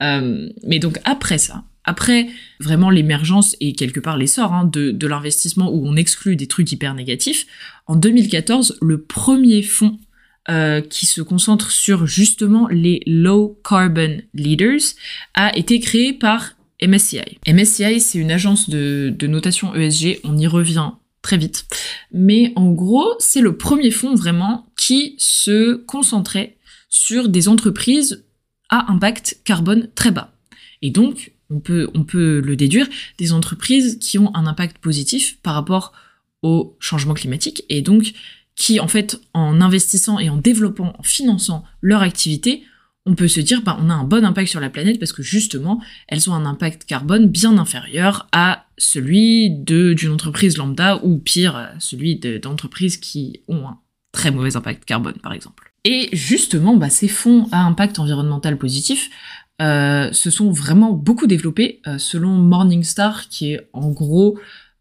Euh, 0.03 0.49
mais 0.65 0.79
donc 0.79 1.01
après 1.05 1.39
ça, 1.39 1.65
après 1.89 2.29
vraiment 2.61 2.91
l'émergence 2.91 3.57
et 3.61 3.73
quelque 3.73 3.99
part 3.99 4.19
l'essor 4.19 4.53
hein, 4.53 4.65
de, 4.65 5.07
l'investissement 5.07 5.73
où 5.73 5.87
on 5.87 5.97
exclut 5.97 6.37
des 6.37 6.47
trucs 6.47 6.71
hyper 6.71 6.95
négatifs, 6.95 7.47
en 7.87 7.97
2014, 7.97 8.79
le 8.83 9.03
premier 9.03 9.63
fonds 9.63 9.99
euh, 10.51 10.83
qui 10.83 11.07
se 11.07 11.23
concentre 11.23 11.71
sur 11.71 12.07
justement 12.07 12.69
les 12.69 13.03
low 13.07 13.59
carbon 13.69 14.19
leaders 14.35 14.95
a 15.35 15.57
été 15.57 15.81
créé 15.81 16.13
par 16.13 16.57
MSCI. 16.87 17.39
MSCI, 17.49 18.01
c'est 18.01 18.19
une 18.19 18.31
agence 18.31 18.69
de, 18.69 19.13
de 19.17 19.27
notation 19.27 19.75
ESG, 19.75 20.21
on 20.25 20.37
y 20.37 20.47
revient 20.47 20.91
très 21.23 21.39
vite. 21.39 21.67
Mais 22.13 22.53
en 22.55 22.71
gros, 22.71 23.15
c'est 23.19 23.41
le 23.41 23.57
premier 23.57 23.91
fonds 23.91 24.15
vraiment 24.15 24.67
qui 24.77 25.15
se 25.19 25.75
concentrait 25.75 26.59
sur 26.91 27.29
des 27.29 27.49
entreprises 27.49 28.27
à 28.69 28.93
impact 28.93 29.41
carbone 29.45 29.89
très 29.95 30.11
bas. 30.11 30.35
Et 30.83 30.91
donc, 30.91 31.33
on 31.51 31.61
peut, 31.61 32.41
le 32.41 32.57
déduire, 32.57 32.87
des 33.19 33.33
entreprises 33.33 33.99
qui 33.99 34.19
ont 34.19 34.35
un 34.35 34.47
impact 34.47 34.79
positif 34.79 35.39
par 35.43 35.55
rapport 35.55 35.93
au 36.43 36.77
changement 36.79 37.15
climatique 37.15 37.65
et 37.69 37.83
donc 37.83 38.13
qui, 38.55 38.81
en 38.81 38.89
fait, 38.89 39.21
en 39.35 39.61
investissant 39.61 40.19
et 40.19 40.29
en 40.29 40.37
développant, 40.37 40.95
en 40.99 41.03
finançant 41.03 41.65
leur 41.81 42.03
activité, 42.03 42.65
on 43.07 43.15
peut 43.15 43.29
se 43.29 43.41
dire, 43.41 43.63
bah, 43.63 43.79
on 43.81 43.89
a 43.89 43.95
un 43.95 44.05
bon 44.05 44.25
impact 44.25 44.51
sur 44.51 44.61
la 44.61 44.69
planète 44.69 44.99
parce 44.99 45.13
que 45.13 45.23
justement, 45.23 45.81
elles 46.09 46.29
ont 46.29 46.35
un 46.35 46.45
impact 46.45 46.85
carbone 46.85 47.29
bien 47.29 47.57
inférieur 47.57 48.29
à 48.33 48.67
celui 48.77 49.51
d'une 49.51 50.13
entreprise 50.13 50.59
lambda 50.59 51.01
ou 51.05 51.19
pire, 51.19 51.71
celui 51.79 52.17
d'entreprises 52.17 52.99
qui 52.99 53.41
ont 53.49 53.67
un 53.67 53.79
très 54.13 54.31
mauvais 54.31 54.57
impact 54.57 54.85
carbone, 54.85 55.19
par 55.23 55.33
exemple. 55.33 55.73
Et 55.85 56.11
justement, 56.13 56.77
bah, 56.77 56.91
ces 56.91 57.09
fonds 57.09 57.49
à 57.53 57.61
impact 57.63 57.99
environnemental 57.99 58.59
positif 58.59 59.09
euh, 59.61 60.13
se 60.13 60.31
sont 60.31 60.53
vraiment 60.53 60.93
beaucoup 60.93 61.27
développés 61.27 61.81
euh, 61.87 61.99
selon 61.99 62.29
Morningstar, 62.29 63.29
qui 63.29 63.55
est 63.55 63.69
en 63.73 63.91
gros 63.91 64.39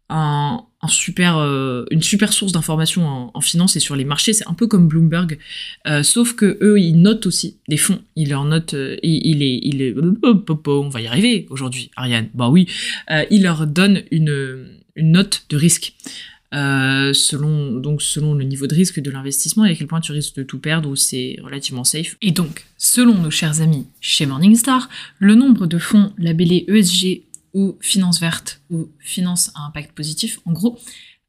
un, 0.08 0.64
super, 0.86 1.36
euh, 1.36 1.84
une 1.90 2.00
super 2.00 2.32
source 2.32 2.52
d'informations 2.52 3.30
en, 3.34 3.40
finance 3.40 3.74
et 3.74 3.80
sur 3.80 3.96
les 3.96 4.04
marchés. 4.04 4.32
C'est 4.32 4.46
un 4.46 4.54
peu 4.54 4.68
comme 4.68 4.86
Bloomberg, 4.88 5.38
sauf 6.02 6.34
que 6.34 6.58
eux, 6.62 6.80
ils 6.80 6.94
notent 6.94 7.26
aussi 7.26 7.58
des 7.68 7.76
fonds. 7.76 8.00
Ils 8.16 8.30
leur 8.30 8.44
notent, 8.44 8.74
il, 9.02 9.42
est, 9.42 9.60
il 9.62 9.82
est, 9.82 9.94
on 10.66 10.88
va 10.88 11.00
y 11.00 11.06
arriver 11.06 11.46
aujourd'hui, 11.50 11.90
Ariane. 11.96 12.28
Bah 12.32 12.48
oui, 12.48 12.68
ils 13.30 13.42
leur 13.42 13.66
donnent 13.66 14.02
une, 14.10 14.66
une 14.94 15.12
note 15.12 15.44
de 15.50 15.56
risque. 15.56 15.92
Euh, 16.54 17.12
selon 17.12 17.74
donc 17.74 18.00
selon 18.00 18.32
le 18.32 18.42
niveau 18.42 18.66
de 18.66 18.74
risque 18.74 19.00
de 19.00 19.10
l'investissement 19.10 19.66
et 19.66 19.72
à 19.72 19.74
quel 19.74 19.86
point 19.86 20.00
tu 20.00 20.12
risques 20.12 20.36
de 20.36 20.42
tout 20.42 20.58
perdre 20.58 20.88
ou 20.88 20.96
c'est 20.96 21.36
relativement 21.42 21.84
safe. 21.84 22.16
Et 22.22 22.30
donc, 22.30 22.64
selon 22.78 23.14
nos 23.14 23.30
chers 23.30 23.60
amis 23.60 23.86
chez 24.00 24.24
Morningstar, 24.24 24.88
le 25.18 25.34
nombre 25.34 25.66
de 25.66 25.76
fonds 25.78 26.14
labellés 26.16 26.64
ESG 26.68 27.24
ou 27.52 27.76
finance 27.80 28.20
verte 28.20 28.62
ou 28.70 28.88
finance 28.98 29.50
à 29.54 29.66
impact 29.66 29.92
positif, 29.92 30.38
en 30.46 30.52
gros, 30.52 30.78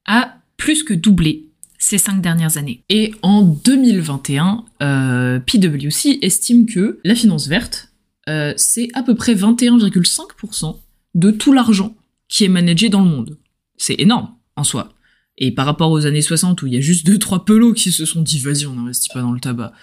a 0.05 0.35
plus 0.55 0.83
que 0.83 0.93
doublé 0.93 1.47
ces 1.77 1.97
cinq 1.97 2.21
dernières 2.21 2.57
années. 2.57 2.83
Et 2.89 3.13
en 3.21 3.41
2021, 3.41 4.65
euh, 4.81 5.39
PwC 5.39 6.19
estime 6.21 6.65
que 6.65 6.99
la 7.03 7.15
finance 7.15 7.47
verte, 7.47 7.91
euh, 8.29 8.53
c'est 8.55 8.87
à 8.93 9.03
peu 9.03 9.15
près 9.15 9.33
21,5% 9.33 10.77
de 11.15 11.31
tout 11.31 11.51
l'argent 11.51 11.95
qui 12.27 12.45
est 12.45 12.49
managé 12.49 12.89
dans 12.89 13.01
le 13.01 13.09
monde. 13.09 13.37
C'est 13.77 13.99
énorme 13.99 14.35
en 14.55 14.63
soi. 14.63 14.93
Et 15.39 15.51
par 15.51 15.65
rapport 15.65 15.89
aux 15.91 16.05
années 16.05 16.21
60 16.21 16.61
où 16.61 16.67
il 16.67 16.73
y 16.73 16.77
a 16.77 16.81
juste 16.81 17.05
deux 17.05 17.17
trois 17.17 17.45
pelots 17.45 17.73
qui 17.73 17.91
se 17.91 18.05
sont 18.05 18.21
dit 18.21 18.39
vas-y 18.39 18.67
on 18.67 18.75
n'investit 18.75 19.09
pas 19.13 19.21
dans 19.21 19.31
le 19.31 19.39
tabac, 19.39 19.73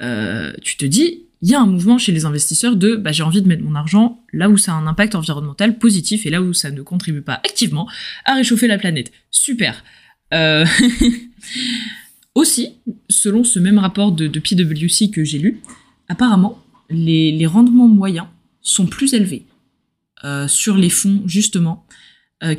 euh, 0.00 0.52
tu 0.62 0.76
te 0.76 0.86
dis 0.86 1.24
il 1.42 1.48
y 1.48 1.54
a 1.54 1.60
un 1.60 1.66
mouvement 1.66 1.98
chez 1.98 2.12
les 2.12 2.24
investisseurs 2.24 2.76
de 2.76 2.94
bah, 2.94 3.10
j'ai 3.10 3.24
envie 3.24 3.42
de 3.42 3.48
mettre 3.48 3.62
mon 3.62 3.74
argent 3.74 4.24
là 4.32 4.48
où 4.48 4.56
ça 4.56 4.72
a 4.72 4.76
un 4.76 4.86
impact 4.86 5.16
environnemental 5.16 5.78
positif 5.78 6.26
et 6.26 6.30
là 6.30 6.40
où 6.40 6.52
ça 6.52 6.70
ne 6.70 6.80
contribue 6.82 7.22
pas 7.22 7.34
activement 7.34 7.88
à 8.24 8.34
réchauffer 8.34 8.68
la 8.68 8.78
planète. 8.78 9.12
Super. 9.30 9.84
Euh... 10.32 10.64
Aussi, 12.36 12.76
selon 13.08 13.42
ce 13.42 13.58
même 13.58 13.78
rapport 13.78 14.12
de, 14.12 14.28
PwC 14.28 15.10
que 15.10 15.24
j'ai 15.24 15.38
lu, 15.38 15.60
apparemment, 16.08 16.62
les, 16.88 17.44
rendements 17.44 17.88
moyens 17.88 18.28
sont 18.62 18.86
plus 18.86 19.14
élevés 19.14 19.46
euh, 20.22 20.46
sur 20.46 20.76
les 20.76 20.90
fonds, 20.90 21.22
justement, 21.26 21.84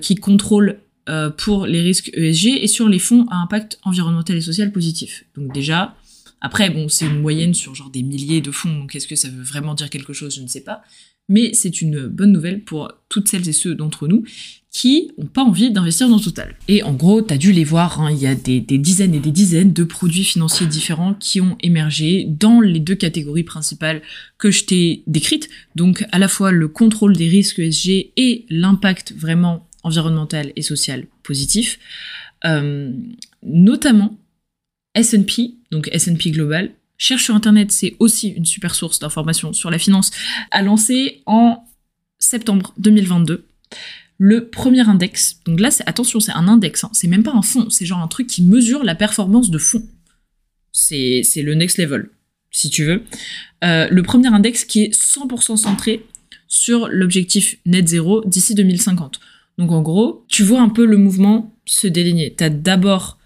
qui 0.01 0.15
contrôlent 0.15 0.77
euh, 1.12 1.30
pour 1.30 1.65
les 1.65 1.82
risques 1.82 2.10
ESG 2.13 2.58
et 2.62 2.68
sur 2.68 2.88
les 2.88 3.00
fonds 3.00 3.25
à 3.30 3.36
impact 3.36 3.80
environnemental 3.84 4.38
et 4.38 4.41
social 4.41 4.72
positif. 4.72 5.25
Donc 5.36 5.53
déjà, 5.53 5.96
après, 6.39 6.70
bon, 6.70 6.89
c'est 6.89 7.06
une 7.06 7.20
moyenne 7.20 7.53
sur 7.53 7.75
genre 7.75 7.89
des 7.89 8.01
milliers 8.01 8.41
de 8.41 8.51
fonds, 8.51 8.80
donc 8.80 8.96
est-ce 8.96 9.08
que 9.08 9.15
ça 9.15 9.30
veut 9.30 9.44
vraiment 9.44 9.75
dire 9.75 9.89
quelque 9.89 10.13
chose? 10.13 10.36
Je 10.36 10.41
ne 10.41 10.48
sais 10.48 10.63
pas. 10.63 10.82
Mais 11.30 11.53
c'est 11.53 11.82
une 11.82 12.08
bonne 12.08 12.32
nouvelle 12.32 12.63
pour 12.63 12.91
toutes 13.08 13.27
celles 13.27 13.48
et 13.48 13.53
ceux 13.53 13.75
d'entre 13.75 14.08
nous 14.08 14.24
qui 14.72 15.12
n'ont 15.18 15.27
pas 15.27 15.44
envie 15.44 15.70
d'investir 15.70 16.08
dans 16.08 16.20
Total. 16.20 16.56
Et 16.68 16.82
en 16.82 16.94
gros, 16.94 17.22
tu 17.22 17.34
as 17.34 17.38
dû 17.38 17.51
les 17.51 17.65
voir, 17.65 18.00
hein, 18.00 18.10
il 18.12 18.18
y 18.18 18.27
a 18.27 18.36
des, 18.36 18.62
dizaines 18.62 19.13
et 19.13 19.20
des 19.20 19.32
dizaines 19.32 19.74
de 19.74 19.84
produits 19.84 20.24
financiers 20.24 20.65
différents 20.65 21.13
qui 21.13 21.41
ont 21.41 21.58
émergé 21.62 22.25
dans 22.25 22.62
les 22.62 22.80
deux 22.80 22.96
catégories 22.96 23.44
principales 23.44 24.01
que 24.38 24.50
je 24.50 24.63
t'ai 24.63 25.03
décrites. 25.08 25.50
Donc 25.75 26.06
à 26.12 26.20
la 26.20 26.30
fois 26.30 26.51
le 26.51 26.70
contrôle 26.70 27.18
des 27.18 27.27
risques 27.27 27.60
ESG 27.60 28.13
et 28.15 28.46
l'impact 28.50 29.13
vraiment 29.18 29.68
environnemental 29.83 30.51
et 30.55 30.61
social 30.61 31.05
positif. 31.23 31.79
Euh, 32.45 32.91
notamment 33.43 34.17
S&P, 34.93 35.55
donc 35.71 35.89
S&P 35.91 36.31
Global, 36.31 36.71
cherche 36.97 37.23
sur 37.23 37.35
Internet, 37.35 37.71
c'est 37.71 37.95
aussi 38.00 38.29
une 38.29 38.45
super 38.45 38.75
source 38.75 39.00
d'informations 39.00 39.53
sur 39.53 39.71
la 39.71 39.79
finance, 39.79 40.11
a 40.51 40.61
lancé 40.61 41.21
en 41.25 41.65
septembre 42.19 42.73
2022 42.77 43.45
le 44.23 44.50
premier 44.50 44.88
index. 44.88 45.39
Donc 45.45 45.59
là, 45.59 45.69
attention, 45.88 46.19
c'est 46.19 46.31
un 46.33 46.47
index, 46.47 46.83
hein. 46.83 46.91
c'est 46.93 47.07
même 47.07 47.23
pas 47.23 47.31
un 47.33 47.41
fonds, 47.41 47.71
c'est 47.71 47.88
genre 47.88 47.97
un 47.97 48.07
truc 48.07 48.27
qui 48.27 48.43
mesure 48.43 48.83
la 48.83 48.93
performance 48.93 49.50
de 49.50 49.57
fonds. 49.57 49.83
C'est, 50.71 51.23
le 51.38 51.55
next 51.55 51.79
level, 51.79 52.07
si 52.51 52.69
tu 52.69 52.85
veux. 52.85 53.03
Euh, 53.63 53.88
le 53.89 54.03
premier 54.03 54.27
index 54.27 54.63
qui 54.63 54.83
est 54.83 54.95
100% 54.95 55.57
centré 55.57 56.05
sur 56.47 56.88
l'objectif 56.88 57.57
net 57.65 57.88
zéro 57.88 58.23
d'ici 58.23 58.53
2050. 58.53 59.19
Donc 59.58 59.72
en 59.72 59.81
gros, 59.81 60.25
tu 60.27 60.43
vois 60.43 60.62
un 60.62 60.70
peu 60.70 60.86
le 60.86 60.98
mouvement 60.98 61.55
se 61.65 61.88
déligner. 61.88 62.36
Tu 62.36 62.43
as 62.43 62.50
d'abord 62.50 63.17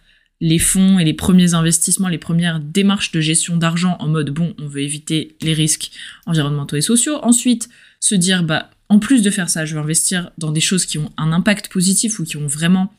les 0.42 0.60
fonds 0.60 1.00
et 1.00 1.06
les 1.06 1.14
premiers 1.14 1.54
investissements, 1.54 2.10
les 2.10 2.18
premières 2.18 2.60
démarches 2.60 3.12
de 3.12 3.22
gestion 3.22 3.58
d'argent 3.58 3.96
en 4.00 4.08
mode 4.08 4.32
bon, 4.32 4.54
on 4.60 4.68
veut 4.68 4.82
éviter 4.82 5.38
les 5.42 5.54
risques 5.54 5.92
environnementaux 6.26 6.76
et 6.76 6.82
sociaux. 6.82 7.20
Ensuite, 7.24 7.70
se 8.00 8.16
dire 8.16 8.44
bah 8.44 8.70
en 8.90 9.00
plus 9.00 9.22
de 9.22 9.32
faire 9.32 9.50
ça, 9.50 9.66
je 9.66 9.74
vais 9.74 9.82
investir 9.82 10.32
dans 10.38 10.52
des 10.52 10.62
choses 10.62 10.86
qui 10.86 10.98
ont 10.98 11.12
un 11.18 11.32
impact 11.32 11.70
positif 11.70 12.20
ou 12.20 12.24
qui 12.24 12.38
ont 12.38 12.48
vraiment 12.48 12.94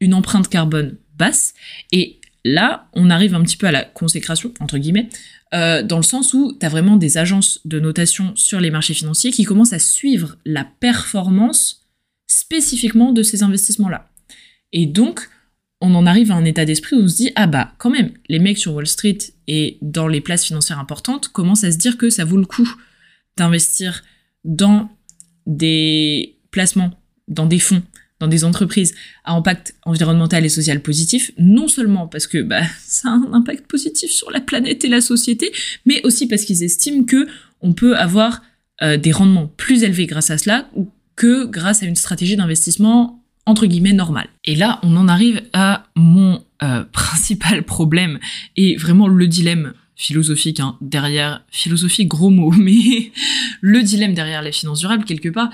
une 0.00 0.14
empreinte 0.14 0.48
carbone 0.48 0.96
basse. 1.18 1.54
Et 1.90 2.20
là, 2.44 2.88
on 2.92 3.10
arrive 3.10 3.34
un 3.34 3.42
petit 3.42 3.56
peu 3.56 3.66
à 3.66 3.72
la 3.72 3.84
consécration, 3.84 4.52
entre 4.60 4.78
guillemets, 4.78 5.08
euh, 5.54 5.82
dans 5.82 5.96
le 5.96 6.02
sens 6.02 6.34
où 6.34 6.56
tu 6.58 6.64
as 6.64 6.68
vraiment 6.68 6.96
des 6.96 7.18
agences 7.18 7.60
de 7.64 7.80
notation 7.80 8.32
sur 8.36 8.60
les 8.60 8.70
marchés 8.70 8.94
financiers 8.94 9.32
qui 9.32 9.44
commencent 9.44 9.72
à 9.72 9.78
suivre 9.78 10.36
la 10.44 10.64
performance 10.64 11.81
spécifiquement 12.32 13.12
de 13.12 13.22
ces 13.22 13.42
investissements-là. 13.42 14.10
Et 14.72 14.86
donc, 14.86 15.28
on 15.80 15.94
en 15.94 16.06
arrive 16.06 16.30
à 16.30 16.36
un 16.36 16.44
état 16.44 16.64
d'esprit 16.64 16.96
où 16.96 17.02
on 17.02 17.08
se 17.08 17.16
dit, 17.16 17.30
ah 17.34 17.46
bah 17.46 17.74
quand 17.78 17.90
même, 17.90 18.12
les 18.28 18.38
mecs 18.38 18.58
sur 18.58 18.74
Wall 18.74 18.86
Street 18.86 19.18
et 19.48 19.78
dans 19.82 20.08
les 20.08 20.20
places 20.20 20.44
financières 20.44 20.78
importantes 20.78 21.28
commencent 21.28 21.64
à 21.64 21.72
se 21.72 21.76
dire 21.76 21.98
que 21.98 22.08
ça 22.08 22.24
vaut 22.24 22.38
le 22.38 22.46
coup 22.46 22.72
d'investir 23.36 24.02
dans 24.44 24.88
des 25.46 26.36
placements, 26.50 26.92
dans 27.28 27.46
des 27.46 27.58
fonds, 27.58 27.82
dans 28.20 28.28
des 28.28 28.44
entreprises 28.44 28.94
à 29.24 29.34
impact 29.34 29.74
environnemental 29.84 30.44
et 30.44 30.48
social 30.48 30.80
positif, 30.80 31.32
non 31.38 31.68
seulement 31.68 32.06
parce 32.06 32.26
que 32.26 32.38
bah, 32.38 32.62
ça 32.86 33.08
a 33.08 33.12
un 33.12 33.32
impact 33.32 33.66
positif 33.66 34.10
sur 34.10 34.30
la 34.30 34.40
planète 34.40 34.84
et 34.84 34.88
la 34.88 35.00
société, 35.00 35.52
mais 35.84 36.00
aussi 36.04 36.28
parce 36.28 36.44
qu'ils 36.44 36.62
estiment 36.62 37.04
que 37.04 37.26
on 37.60 37.72
peut 37.72 37.96
avoir 37.96 38.42
euh, 38.82 38.96
des 38.96 39.12
rendements 39.12 39.48
plus 39.48 39.82
élevés 39.82 40.06
grâce 40.06 40.30
à 40.30 40.38
cela 40.38 40.70
que 41.16 41.44
grâce 41.46 41.82
à 41.82 41.86
une 41.86 41.96
stratégie 41.96 42.36
d'investissement 42.36 43.22
entre 43.46 43.66
guillemets 43.66 43.92
normale. 43.92 44.28
Et 44.44 44.54
là, 44.54 44.78
on 44.82 44.96
en 44.96 45.08
arrive 45.08 45.42
à 45.52 45.86
mon 45.96 46.44
euh, 46.62 46.84
principal 46.92 47.64
problème 47.64 48.18
et 48.56 48.76
vraiment 48.76 49.08
le 49.08 49.26
dilemme 49.26 49.74
philosophique 49.96 50.60
hein, 50.60 50.76
derrière, 50.80 51.44
philosophie 51.50 52.06
gros 52.06 52.30
mot, 52.30 52.50
mais 52.56 53.12
le 53.60 53.82
dilemme 53.82 54.14
derrière 54.14 54.42
les 54.42 54.52
finances 54.52 54.80
durables, 54.80 55.04
quelque 55.04 55.28
part, 55.28 55.50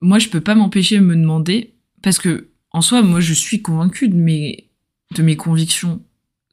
moi 0.00 0.18
je 0.18 0.28
peux 0.28 0.40
pas 0.40 0.54
m'empêcher 0.54 0.96
de 0.96 1.04
me 1.04 1.16
demander, 1.16 1.72
parce 2.02 2.18
que 2.18 2.48
en 2.70 2.80
soi, 2.80 3.02
moi 3.02 3.20
je 3.20 3.34
suis 3.34 3.62
convaincu 3.62 4.08
de 4.08 4.16
mes, 4.16 4.68
de 5.14 5.22
mes 5.22 5.36
convictions 5.36 6.02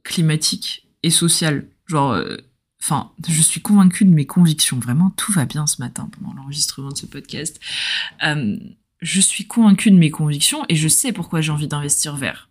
climatiques 0.03 0.87
et 1.03 1.09
sociales. 1.09 1.67
Genre, 1.87 2.11
euh, 2.11 2.37
enfin, 2.81 3.11
je 3.27 3.41
suis 3.41 3.61
convaincu 3.61 4.05
de 4.05 4.11
mes 4.11 4.25
convictions. 4.25 4.79
Vraiment, 4.79 5.11
tout 5.11 5.31
va 5.31 5.45
bien 5.45 5.67
ce 5.67 5.81
matin 5.81 6.09
pendant 6.17 6.33
l'enregistrement 6.33 6.89
de 6.89 6.97
ce 6.97 7.05
podcast. 7.05 7.59
Euh, 8.23 8.57
je 9.01 9.21
suis 9.21 9.45
convaincu 9.45 9.91
de 9.91 9.97
mes 9.97 10.11
convictions 10.11 10.65
et 10.69 10.75
je 10.75 10.87
sais 10.87 11.11
pourquoi 11.11 11.41
j'ai 11.41 11.51
envie 11.51 11.67
d'investir 11.67 12.15
vert. 12.15 12.49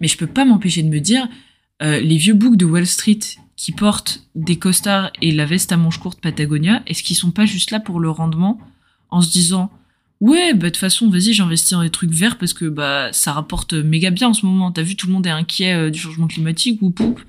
Mais 0.00 0.08
je 0.08 0.16
peux 0.16 0.26
pas 0.26 0.44
m'empêcher 0.44 0.82
de 0.82 0.88
me 0.88 1.00
dire, 1.00 1.28
euh, 1.82 2.00
les 2.00 2.16
vieux 2.16 2.34
boucs 2.34 2.56
de 2.56 2.64
Wall 2.64 2.86
Street 2.86 3.18
qui 3.56 3.72
portent 3.72 4.24
des 4.34 4.58
costards 4.58 5.12
et 5.20 5.32
la 5.32 5.44
veste 5.44 5.72
à 5.72 5.76
manches 5.76 5.98
courtes 5.98 6.20
Patagonia, 6.20 6.82
est-ce 6.86 7.02
qu'ils 7.02 7.16
sont 7.16 7.30
pas 7.30 7.46
juste 7.46 7.70
là 7.70 7.80
pour 7.80 8.00
le 8.00 8.10
rendement 8.10 8.58
en 9.10 9.20
se 9.20 9.30
disant 9.30 9.70
ouais 10.20 10.54
bah 10.54 10.66
de 10.66 10.68
toute 10.68 10.78
façon 10.78 11.10
vas-y 11.10 11.32
j'investis 11.32 11.72
dans 11.72 11.82
des 11.82 11.90
trucs 11.90 12.12
verts 12.12 12.38
parce 12.38 12.54
que 12.54 12.64
bah 12.64 13.12
ça 13.12 13.32
rapporte 13.32 13.74
méga 13.74 14.10
bien 14.10 14.28
en 14.28 14.34
ce 14.34 14.46
moment. 14.46 14.72
T'as 14.72 14.82
vu 14.82 14.96
tout 14.96 15.06
le 15.06 15.12
monde 15.12 15.26
est 15.26 15.30
inquiet 15.30 15.74
euh, 15.74 15.90
du 15.90 15.98
changement 15.98 16.28
climatique 16.28 16.80
ou 16.82 16.90
poup. 16.90 17.20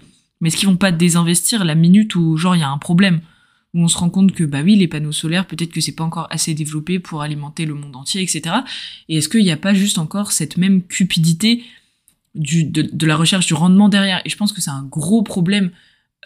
Mais 0.44 0.50
est-ce 0.50 0.58
qu'ils 0.58 0.68
vont 0.68 0.76
pas 0.76 0.92
désinvestir 0.92 1.64
la 1.64 1.74
minute 1.74 2.16
où 2.16 2.36
genre 2.36 2.54
il 2.54 2.60
y 2.60 2.64
a 2.64 2.70
un 2.70 2.78
problème? 2.78 3.22
Où 3.74 3.82
on 3.82 3.88
se 3.88 3.98
rend 3.98 4.10
compte 4.10 4.34
que 4.34 4.44
bah 4.44 4.62
oui 4.62 4.76
les 4.76 4.90
panneaux 4.90 5.14
solaires 5.14 5.48
peut-être 5.48 5.72
que 5.72 5.80
c'est 5.80 5.96
pas 5.96 6.04
encore 6.04 6.28
assez 6.32 6.54
développé 6.54 7.00
pour 7.00 7.22
alimenter 7.22 7.66
le 7.66 7.74
monde 7.74 7.96
entier 7.96 8.22
etc. 8.22 8.58
Et 9.08 9.18
est-ce 9.18 9.30
qu'il 9.30 9.42
n'y 9.42 9.52
a 9.52 9.58
pas 9.58 9.74
juste 9.74 9.98
encore 9.98 10.34
cette 10.34 10.58
même 10.58 10.84
cupidité 10.84 11.64
de 12.36 13.08
la 13.08 13.16
recherche 13.16 13.48
du 13.48 13.54
rendement 13.54 13.88
derrière? 13.88 14.22
Et 14.26 14.30
je 14.30 14.36
pense 14.36 14.52
que 14.52 14.60
c'est 14.60 14.70
un 14.70 14.84
gros 14.84 15.24
problème 15.24 15.72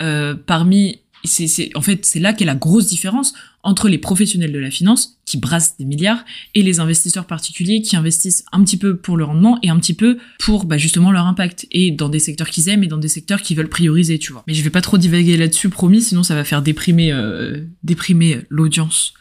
euh, 0.02 0.34
parmi 0.34 1.00
c'est, 1.26 1.76
en 1.76 1.82
fait, 1.82 2.06
c'est 2.06 2.20
là 2.20 2.34
qu'est 2.34 2.46
la 2.46 2.56
grosse 2.56 2.88
différence 2.88 3.34
entre 3.64 3.90
les 3.90 3.98
professionnels 3.98 4.52
de 4.52 4.60
la 4.60 4.72
finance 4.72 5.20
qui 5.26 5.38
brassent 5.38 5.78
des 5.78 5.86
milliards 5.86 6.24
et 6.56 6.64
les 6.64 6.80
investisseurs 6.80 7.26
particuliers 7.26 7.82
qui 7.82 7.96
investissent 7.96 8.46
un 8.52 8.64
petit 8.64 8.78
peu 8.78 8.98
pour 8.98 9.18
le 9.18 9.26
rendement 9.26 9.60
et 9.62 9.70
un 9.70 9.78
petit 9.78 9.94
peu 9.94 10.18
pour 10.40 10.66
bah, 10.66 10.78
justement 10.78 11.12
leur 11.12 11.26
impact 11.26 11.68
et 11.72 11.92
dans 11.92 12.08
des 12.08 12.20
secteurs 12.20 12.50
qu'ils 12.50 12.70
aiment 12.70 12.84
et 12.84 12.88
dans 12.88 12.98
des 12.98 13.08
secteurs 13.08 13.42
qu'ils 13.42 13.58
veulent 13.58 13.68
prioriser, 13.68 14.20
tu 14.20 14.32
vois. 14.32 14.44
Mais 14.48 14.54
je 14.54 14.64
vais 14.64 14.70
pas 14.70 14.82
trop 14.82 14.98
divaguer 14.98 15.38
là-dessus, 15.38 15.70
promis, 15.70 16.02
sinon 16.02 16.24
ça 16.24 16.36
va 16.36 16.44
faire 16.44 16.62
déprimer, 16.62 17.12
euh, 17.12 17.66
déprimer 17.84 18.40
l'audience 18.50 19.14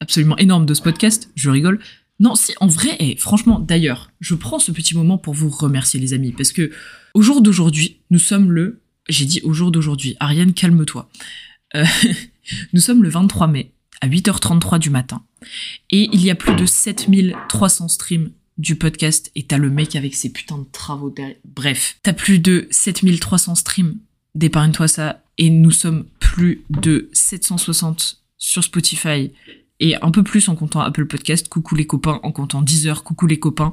absolument 0.00 0.36
énorme 0.38 0.66
de 0.66 0.74
ce 0.74 0.82
podcast. 0.82 1.30
Je 1.34 1.50
rigole. 1.50 1.78
Non, 2.20 2.36
si, 2.36 2.52
en 2.60 2.68
vrai, 2.68 2.96
et 3.00 3.16
franchement, 3.16 3.58
d'ailleurs, 3.58 4.10
je 4.20 4.34
prends 4.34 4.58
ce 4.58 4.70
petit 4.70 4.96
moment 4.96 5.18
pour 5.18 5.34
vous 5.34 5.48
remercier, 5.48 5.98
les 5.98 6.14
amis, 6.14 6.32
parce 6.32 6.52
que 6.52 6.70
au 7.12 7.22
jour 7.22 7.42
d'aujourd'hui, 7.42 8.00
nous 8.10 8.18
sommes 8.18 8.52
le 8.52 8.83
j'ai 9.08 9.24
dit 9.24 9.40
au 9.42 9.52
jour 9.52 9.70
d'aujourd'hui, 9.70 10.16
Ariane, 10.20 10.54
calme-toi. 10.54 11.08
Euh, 11.74 11.84
nous 12.72 12.80
sommes 12.80 13.02
le 13.02 13.08
23 13.08 13.46
mai, 13.46 13.72
à 14.00 14.08
8h33 14.08 14.78
du 14.78 14.90
matin, 14.90 15.22
et 15.90 16.08
il 16.12 16.24
y 16.24 16.30
a 16.30 16.34
plus 16.34 16.54
de 16.54 16.66
7300 16.66 17.88
streams 17.88 18.30
du 18.56 18.76
podcast, 18.76 19.30
et 19.34 19.44
t'as 19.44 19.58
le 19.58 19.70
mec 19.70 19.96
avec 19.96 20.14
ses 20.14 20.30
putains 20.30 20.58
de 20.58 20.66
travaux 20.70 21.10
derrière. 21.10 21.36
Bref, 21.44 21.98
t'as 22.02 22.12
plus 22.12 22.38
de 22.38 22.68
7300 22.70 23.56
streams. 23.56 23.96
D'épargne-toi 24.34 24.88
ça, 24.88 25.22
et 25.38 25.50
nous 25.50 25.70
sommes 25.70 26.06
plus 26.20 26.64
de 26.70 27.08
760 27.12 28.22
sur 28.38 28.62
Spotify, 28.62 29.32
et 29.80 29.96
un 29.96 30.10
peu 30.10 30.22
plus 30.22 30.48
en 30.48 30.54
comptant 30.54 30.80
Apple 30.80 31.06
Podcast, 31.06 31.48
coucou 31.48 31.74
les 31.74 31.86
copains, 31.86 32.20
en 32.22 32.32
comptant 32.32 32.62
Deezer, 32.62 33.02
coucou 33.02 33.26
les 33.26 33.38
copains. 33.38 33.72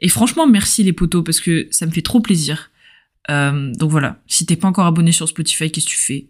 Et 0.00 0.08
franchement, 0.08 0.46
merci 0.46 0.84
les 0.84 0.92
potos, 0.92 1.24
parce 1.24 1.40
que 1.40 1.66
ça 1.70 1.86
me 1.86 1.90
fait 1.90 2.02
trop 2.02 2.20
plaisir 2.20 2.70
euh, 3.30 3.72
donc 3.74 3.90
voilà, 3.90 4.20
si 4.26 4.46
t'es 4.46 4.56
pas 4.56 4.68
encore 4.68 4.86
abonné 4.86 5.12
sur 5.12 5.28
Spotify, 5.28 5.70
qu'est-ce 5.70 5.86
que 5.86 5.90
tu 5.90 5.98
fais? 5.98 6.28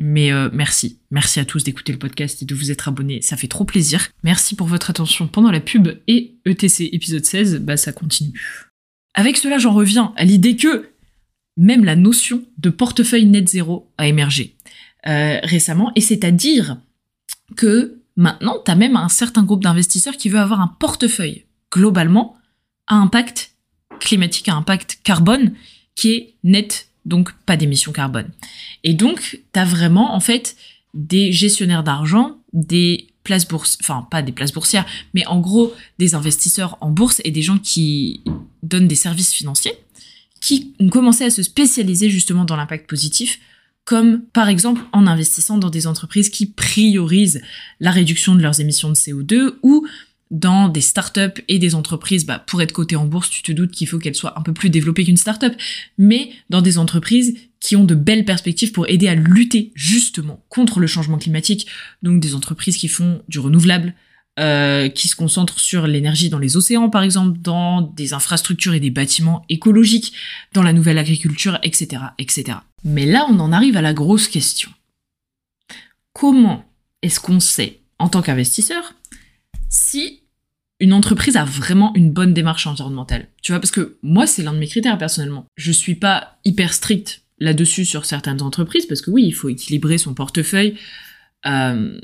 Mais 0.00 0.32
euh, 0.32 0.48
merci, 0.52 1.00
merci 1.10 1.40
à 1.40 1.44
tous 1.44 1.64
d'écouter 1.64 1.92
le 1.92 1.98
podcast 1.98 2.40
et 2.42 2.44
de 2.44 2.54
vous 2.54 2.70
être 2.70 2.88
abonnés, 2.88 3.20
ça 3.20 3.36
fait 3.36 3.48
trop 3.48 3.64
plaisir. 3.64 4.08
Merci 4.22 4.54
pour 4.54 4.68
votre 4.68 4.90
attention 4.90 5.26
pendant 5.26 5.50
la 5.50 5.60
pub 5.60 5.88
et 6.06 6.36
ETC 6.44 6.90
épisode 6.92 7.24
16, 7.24 7.60
bah 7.60 7.76
ça 7.76 7.92
continue. 7.92 8.70
Avec 9.14 9.36
cela, 9.36 9.58
j'en 9.58 9.72
reviens 9.72 10.12
à 10.16 10.24
l'idée 10.24 10.54
que 10.54 10.90
même 11.56 11.84
la 11.84 11.96
notion 11.96 12.44
de 12.58 12.70
portefeuille 12.70 13.26
net 13.26 13.48
zéro 13.48 13.92
a 13.98 14.06
émergé 14.06 14.56
euh, 15.08 15.40
récemment, 15.42 15.90
et 15.96 16.00
c'est-à-dire 16.00 16.78
que 17.56 18.00
maintenant, 18.14 18.58
t'as 18.64 18.76
même 18.76 18.96
un 18.96 19.08
certain 19.08 19.42
groupe 19.42 19.64
d'investisseurs 19.64 20.16
qui 20.16 20.28
veut 20.28 20.38
avoir 20.38 20.60
un 20.60 20.68
portefeuille 20.68 21.46
globalement 21.72 22.36
à 22.86 22.94
impact 22.94 23.56
climatique, 23.98 24.48
à 24.48 24.54
impact 24.54 25.00
carbone, 25.02 25.54
qui 25.98 26.12
est 26.12 26.34
net, 26.44 26.90
donc 27.06 27.32
pas 27.44 27.56
d'émissions 27.56 27.90
carbone. 27.90 28.30
Et 28.84 28.94
donc, 28.94 29.42
tu 29.52 29.58
as 29.58 29.64
vraiment, 29.64 30.14
en 30.14 30.20
fait, 30.20 30.54
des 30.94 31.32
gestionnaires 31.32 31.82
d'argent, 31.82 32.36
des 32.52 33.08
places 33.24 33.48
boursières, 33.48 33.80
enfin 33.82 34.06
pas 34.08 34.22
des 34.22 34.30
places 34.30 34.52
boursières, 34.52 34.86
mais 35.12 35.26
en 35.26 35.40
gros 35.40 35.74
des 35.98 36.14
investisseurs 36.14 36.78
en 36.80 36.90
bourse 36.90 37.20
et 37.24 37.32
des 37.32 37.42
gens 37.42 37.58
qui 37.58 38.22
donnent 38.62 38.86
des 38.86 38.94
services 38.94 39.32
financiers, 39.32 39.72
qui 40.40 40.72
ont 40.78 40.88
commencé 40.88 41.24
à 41.24 41.30
se 41.30 41.42
spécialiser 41.42 42.10
justement 42.10 42.44
dans 42.44 42.54
l'impact 42.54 42.88
positif, 42.88 43.40
comme 43.84 44.22
par 44.32 44.48
exemple 44.48 44.82
en 44.92 45.08
investissant 45.08 45.58
dans 45.58 45.68
des 45.68 45.88
entreprises 45.88 46.30
qui 46.30 46.46
priorisent 46.46 47.42
la 47.80 47.90
réduction 47.90 48.36
de 48.36 48.40
leurs 48.40 48.60
émissions 48.60 48.90
de 48.90 48.94
CO2 48.94 49.54
ou 49.64 49.84
dans 50.30 50.68
des 50.68 50.80
startups 50.80 51.42
et 51.48 51.58
des 51.58 51.74
entreprises, 51.74 52.26
bah, 52.26 52.38
pour 52.38 52.60
être 52.60 52.72
cotées 52.72 52.96
en 52.96 53.06
bourse, 53.06 53.30
tu 53.30 53.42
te 53.42 53.52
doutes 53.52 53.72
qu'il 53.72 53.86
faut 53.86 53.98
qu'elles 53.98 54.14
soient 54.14 54.38
un 54.38 54.42
peu 54.42 54.52
plus 54.52 54.70
développées 54.70 55.04
qu'une 55.04 55.16
startup, 55.16 55.54
mais 55.96 56.30
dans 56.50 56.60
des 56.60 56.78
entreprises 56.78 57.36
qui 57.60 57.76
ont 57.76 57.84
de 57.84 57.94
belles 57.94 58.24
perspectives 58.24 58.72
pour 58.72 58.88
aider 58.88 59.08
à 59.08 59.14
lutter 59.14 59.72
justement 59.74 60.44
contre 60.48 60.80
le 60.80 60.86
changement 60.86 61.18
climatique, 61.18 61.66
donc 62.02 62.20
des 62.20 62.34
entreprises 62.34 62.76
qui 62.76 62.88
font 62.88 63.22
du 63.28 63.38
renouvelable, 63.38 63.94
euh, 64.38 64.88
qui 64.88 65.08
se 65.08 65.16
concentrent 65.16 65.58
sur 65.58 65.88
l'énergie 65.88 66.28
dans 66.28 66.38
les 66.38 66.56
océans 66.56 66.90
par 66.90 67.02
exemple, 67.02 67.38
dans 67.40 67.82
des 67.82 68.12
infrastructures 68.12 68.74
et 68.74 68.80
des 68.80 68.90
bâtiments 68.90 69.44
écologiques, 69.48 70.12
dans 70.52 70.62
la 70.62 70.72
nouvelle 70.72 70.98
agriculture, 70.98 71.58
etc., 71.62 72.02
etc. 72.18 72.58
Mais 72.84 73.06
là, 73.06 73.26
on 73.28 73.40
en 73.40 73.50
arrive 73.50 73.76
à 73.76 73.82
la 73.82 73.94
grosse 73.94 74.28
question. 74.28 74.70
Comment 76.12 76.64
est-ce 77.02 77.18
qu'on 77.18 77.40
sait, 77.40 77.80
en 77.98 78.08
tant 78.08 78.22
qu'investisseur, 78.22 78.94
si 79.90 80.20
une 80.80 80.92
entreprise 80.92 81.36
a 81.36 81.44
vraiment 81.44 81.92
une 81.94 82.12
bonne 82.12 82.34
démarche 82.34 82.66
environnementale. 82.66 83.28
Tu 83.42 83.52
vois, 83.52 83.60
parce 83.60 83.70
que 83.70 83.96
moi, 84.02 84.26
c'est 84.26 84.42
l'un 84.42 84.52
de 84.52 84.58
mes 84.58 84.68
critères 84.68 84.98
personnellement. 84.98 85.46
Je 85.56 85.72
suis 85.72 85.94
pas 85.94 86.38
hyper 86.44 86.72
strict 86.72 87.22
là-dessus 87.38 87.84
sur 87.84 88.04
certaines 88.04 88.42
entreprises, 88.42 88.86
parce 88.86 89.00
que 89.00 89.10
oui, 89.10 89.24
il 89.24 89.32
faut 89.32 89.48
équilibrer 89.48 89.98
son 89.98 90.14
portefeuille 90.14 90.76
euh, 91.46 91.98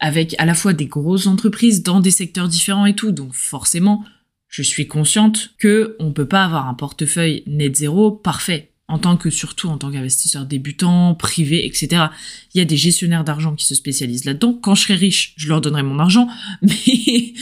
avec 0.00 0.34
à 0.38 0.46
la 0.46 0.54
fois 0.54 0.72
des 0.72 0.86
grosses 0.86 1.26
entreprises 1.26 1.82
dans 1.82 2.00
des 2.00 2.10
secteurs 2.10 2.48
différents 2.48 2.86
et 2.86 2.94
tout. 2.94 3.12
Donc 3.12 3.32
forcément, 3.34 4.04
je 4.48 4.62
suis 4.62 4.88
consciente 4.88 5.50
que 5.58 5.96
on 5.98 6.12
peut 6.12 6.28
pas 6.28 6.44
avoir 6.44 6.68
un 6.68 6.74
portefeuille 6.74 7.42
net 7.46 7.76
zéro 7.76 8.10
parfait 8.10 8.72
en 8.88 8.98
tant 8.98 9.16
que 9.16 9.30
surtout 9.30 9.68
en 9.68 9.78
tant 9.78 9.90
qu'investisseur 9.90 10.46
débutant, 10.46 11.14
privé, 11.14 11.66
etc. 11.66 12.06
Il 12.54 12.58
y 12.58 12.60
a 12.60 12.64
des 12.64 12.76
gestionnaires 12.76 13.24
d'argent 13.24 13.54
qui 13.54 13.66
se 13.66 13.74
spécialisent 13.74 14.24
là-dedans. 14.24 14.52
Quand 14.54 14.74
je 14.74 14.82
serai 14.82 14.94
riche, 14.94 15.34
je 15.36 15.48
leur 15.48 15.60
donnerai 15.60 15.82
mon 15.82 15.98
argent, 15.98 16.28
mais 16.62 17.34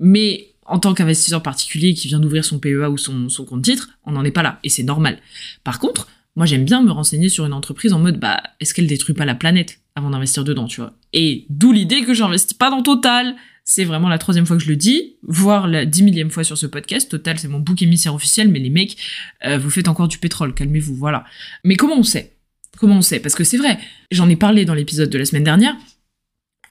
mais 0.00 0.48
en 0.64 0.78
tant 0.78 0.94
qu'investisseur 0.94 1.42
particulier 1.42 1.94
qui 1.94 2.08
vient 2.08 2.20
d'ouvrir 2.20 2.44
son 2.44 2.58
PEA 2.58 2.90
ou 2.90 2.98
son, 2.98 3.28
son 3.28 3.44
compte 3.44 3.62
titre, 3.62 3.88
on 4.04 4.12
n'en 4.12 4.24
est 4.24 4.30
pas 4.30 4.42
là 4.42 4.60
et 4.64 4.68
c'est 4.68 4.82
normal. 4.82 5.18
Par 5.64 5.78
contre, 5.78 6.08
moi 6.36 6.46
j'aime 6.46 6.64
bien 6.64 6.82
me 6.82 6.90
renseigner 6.90 7.28
sur 7.28 7.46
une 7.46 7.52
entreprise 7.52 7.92
en 7.92 7.98
mode 7.98 8.20
bah 8.20 8.42
est-ce 8.60 8.74
qu'elle 8.74 8.86
détruit 8.86 9.14
pas 9.14 9.24
la 9.24 9.34
planète 9.34 9.80
avant 9.94 10.10
d'investir 10.10 10.44
dedans, 10.44 10.66
tu 10.66 10.80
vois? 10.80 10.94
Et 11.12 11.46
d'où 11.48 11.72
l'idée 11.72 12.02
que 12.02 12.14
j'investis 12.14 12.56
pas 12.56 12.70
dans 12.70 12.82
Total, 12.82 13.34
c'est 13.68 13.84
vraiment 13.84 14.08
la 14.08 14.16
troisième 14.16 14.46
fois 14.46 14.56
que 14.56 14.62
je 14.62 14.68
le 14.70 14.76
dis, 14.76 15.16
voire 15.22 15.68
la 15.68 15.84
dix 15.84 16.02
millième 16.02 16.30
fois 16.30 16.42
sur 16.42 16.56
ce 16.56 16.64
podcast. 16.64 17.10
Total, 17.10 17.38
c'est 17.38 17.48
mon 17.48 17.60
bouc 17.60 17.82
émissaire 17.82 18.14
officiel, 18.14 18.48
mais 18.48 18.60
les 18.60 18.70
mecs, 18.70 18.96
euh, 19.44 19.58
vous 19.58 19.68
faites 19.68 19.88
encore 19.88 20.08
du 20.08 20.16
pétrole, 20.16 20.54
calmez-vous, 20.54 20.94
voilà. 20.94 21.26
Mais 21.64 21.76
comment 21.76 21.98
on 21.98 22.02
sait? 22.02 22.32
Comment 22.78 22.96
on 22.96 23.02
sait? 23.02 23.20
Parce 23.20 23.34
que 23.34 23.44
c'est 23.44 23.58
vrai, 23.58 23.78
j'en 24.10 24.26
ai 24.30 24.36
parlé 24.36 24.64
dans 24.64 24.72
l'épisode 24.72 25.10
de 25.10 25.18
la 25.18 25.26
semaine 25.26 25.44
dernière, 25.44 25.76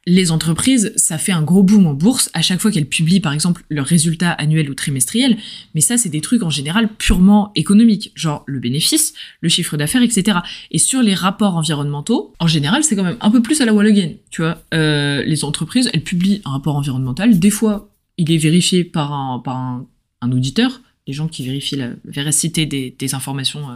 les 0.08 0.32
entreprises, 0.32 0.94
ça 0.96 1.18
fait 1.18 1.34
un 1.34 1.42
gros 1.42 1.64
boom 1.64 1.86
en 1.86 1.94
bourse 1.94 2.30
à 2.34 2.42
chaque 2.42 2.62
fois 2.62 2.72
qu'elles 2.72 2.88
publient 2.88 3.20
par 3.20 3.34
exemple 3.34 3.64
leurs 3.70 3.86
résultats 3.86 4.32
annuels 4.32 4.70
ou 4.70 4.74
trimestriels, 4.74 5.36
mais 5.76 5.82
ça 5.82 5.98
c'est 5.98 6.08
des 6.08 6.22
trucs 6.22 6.44
en 6.44 6.50
général 6.50 6.88
purement 6.98 7.52
économiques, 7.56 8.14
genre 8.16 8.44
le 8.46 8.60
bénéfice, 8.60 9.14
le 9.42 9.50
chiffre 9.50 9.76
d'affaires, 9.76 10.02
etc. 10.02 10.40
Et 10.72 10.78
sur 10.78 11.02
les 11.02 11.14
rapports 11.14 11.58
environnementaux, 11.58 12.34
en 12.40 12.48
général 12.48 12.86
c'est 12.86 12.96
quand 12.96 13.04
même 13.04 13.18
un 13.20 13.30
peu 13.30 13.42
plus 13.42 13.60
à 13.60 13.66
la 13.66 13.74
wall 13.74 13.86
again, 13.86 14.14
tu 14.32 14.44
vois. 14.44 14.64
Euh, 14.74 15.24
les 15.24 15.44
entreprises, 15.44 15.90
elles 15.94 16.04
publient 16.04 16.42
un 16.46 16.52
rapport 16.52 16.78
environnemental, 16.78 17.38
des 17.38 17.52
fois 17.52 17.90
il 18.18 18.32
est 18.32 18.38
vérifié 18.38 18.86
par 18.86 19.12
un, 19.12 19.40
par 19.40 19.58
un, 19.58 20.32
auditeur, 20.32 20.82
les 21.06 21.14
gens 21.14 21.28
qui 21.28 21.44
vérifient 21.46 21.76
la 21.76 21.90
véracité 22.06 22.66
des, 22.66 23.14
informations 23.14 23.70
euh, 23.70 23.76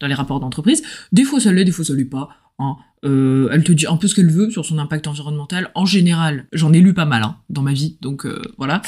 dans 0.00 0.08
les 0.08 0.14
rapports 0.14 0.40
d'entreprise, 0.40 0.82
des 1.12 1.24
fois 1.24 1.40
ça 1.40 1.52
l'est, 1.52 1.64
des 1.64 1.72
fois 1.72 1.86
ça 1.86 1.94
l'est 1.94 2.04
pas 2.04 2.43
Euh, 3.04 3.48
elle 3.52 3.64
te 3.64 3.72
dit 3.72 3.86
un 3.86 3.96
peu 3.96 4.08
ce 4.08 4.14
qu'elle 4.14 4.30
veut 4.30 4.50
sur 4.50 4.64
son 4.64 4.78
impact 4.78 5.06
environnemental. 5.06 5.70
En 5.74 5.84
général, 5.84 6.46
j'en 6.52 6.72
ai 6.72 6.80
lu 6.80 6.94
pas 6.94 7.04
mal 7.04 7.22
hein, 7.22 7.36
dans 7.50 7.62
ma 7.62 7.72
vie, 7.72 7.98
donc 8.00 8.24
euh, 8.24 8.40
voilà. 8.56 8.80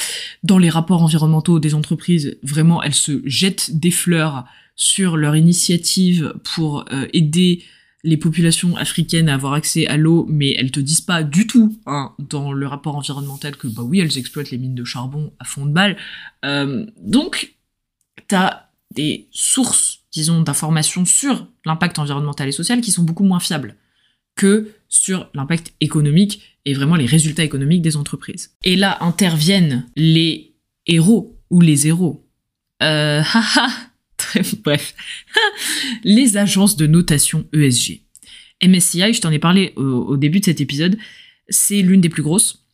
Dans 0.43 0.59
les 0.59 0.71
rapports 0.71 1.03
environnementaux 1.03 1.59
des 1.59 1.75
entreprises, 1.75 2.39
vraiment, 2.43 2.83
elles 2.83 2.95
se 2.95 3.21
jettent 3.25 3.77
des 3.79 3.91
fleurs 3.91 4.45
sur 4.75 5.17
leur 5.17 5.37
initiative 5.37 6.35
pour 6.55 6.85
euh, 6.93 7.07
aider 7.13 7.63
les 8.05 8.17
populations 8.17 8.77
africaines 8.77 9.29
à 9.29 9.35
avoir 9.35 9.55
accès 9.55 9.87
à 9.87 9.97
l'eau, 9.97 10.27
mais 10.29 10.55
elles 10.57 10.71
te 10.71 10.81
disent 10.81 11.01
pas 11.01 11.23
du 11.23 11.47
tout 11.47 11.77
hein, 11.87 12.13
dans 12.19 12.53
le 12.53 12.67
rapport 12.67 12.95
environnemental 12.95 13.57
que 13.57 13.67
bah 13.67 13.83
oui, 13.83 14.01
elles 14.01 14.17
exploitent 14.17 14.51
les 14.51 14.59
mines 14.59 14.77
de 14.77 14.85
charbon 14.85 15.33
à 15.41 15.45
fond 15.45 15.67
de 15.67 15.73
balle. 15.73 15.97
donc, 17.03 17.57
t'as 18.29 18.67
des 18.95 19.29
sources 19.33 20.06
disons, 20.17 20.41
d'informations 20.41 21.05
sur 21.05 21.47
l'impact 21.67 21.99
environnemental 21.99 22.49
et 22.49 22.53
social 22.53 22.81
qui 22.81 22.91
sont 22.91 23.03
beaucoup 23.03 23.23
moins 23.23 23.39
fiables 23.39 23.77
que 24.35 24.71
sur 24.89 25.29
l'impact 25.35 25.75
économique 25.83 26.41
et 26.65 26.73
vraiment 26.73 26.97
les 26.97 27.05
résultats 27.05 27.45
économiques 27.45 27.83
des 27.83 27.99
entreprises. 27.99 28.57
Et 28.65 28.77
là 28.77 28.97
interviennent 29.03 29.87
les 29.95 30.55
héros 30.87 31.39
ou 31.51 31.61
les 31.61 31.87
héros. 31.87 32.27
Euh, 32.83 33.23
bref, 34.65 34.95
les 36.05 36.39
agences 36.39 36.79
de 36.79 36.87
notation 36.87 37.47
ESG. 37.53 38.01
MSCI, 38.65 39.13
je 39.13 39.21
t'en 39.21 39.31
ai 39.31 39.39
parlé 39.39 39.75
au, 39.77 40.17
début 40.17 40.41
de 40.41 40.47
cet 40.47 40.63
épisode, 40.63 40.97
c'est 41.51 41.83
l'une 41.83 42.01
des 42.01 42.09
plus 42.09 42.23
grosses. 42.23 42.65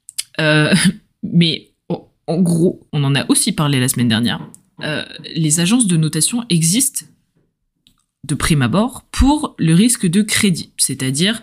Euh, 0.40 0.72
mais 1.24 1.72
en 1.88 2.40
gros, 2.40 2.86
on 2.92 3.02
en 3.02 3.16
a 3.16 3.28
aussi 3.28 3.50
parlé 3.50 3.80
la 3.80 3.88
semaine 3.88 4.06
dernière. 4.06 4.48
Euh, 4.82 5.04
les 5.34 5.58
agences 5.58 5.88
de 5.88 5.96
notation 5.96 6.44
existent 6.50 7.04
de 8.24 8.34
prime 8.34 8.62
abord 8.62 9.04
pour 9.10 9.54
le 9.58 9.74
risque 9.74 10.06
de 10.06 10.22
crédit, 10.22 10.72
c'est-à-dire 10.76 11.42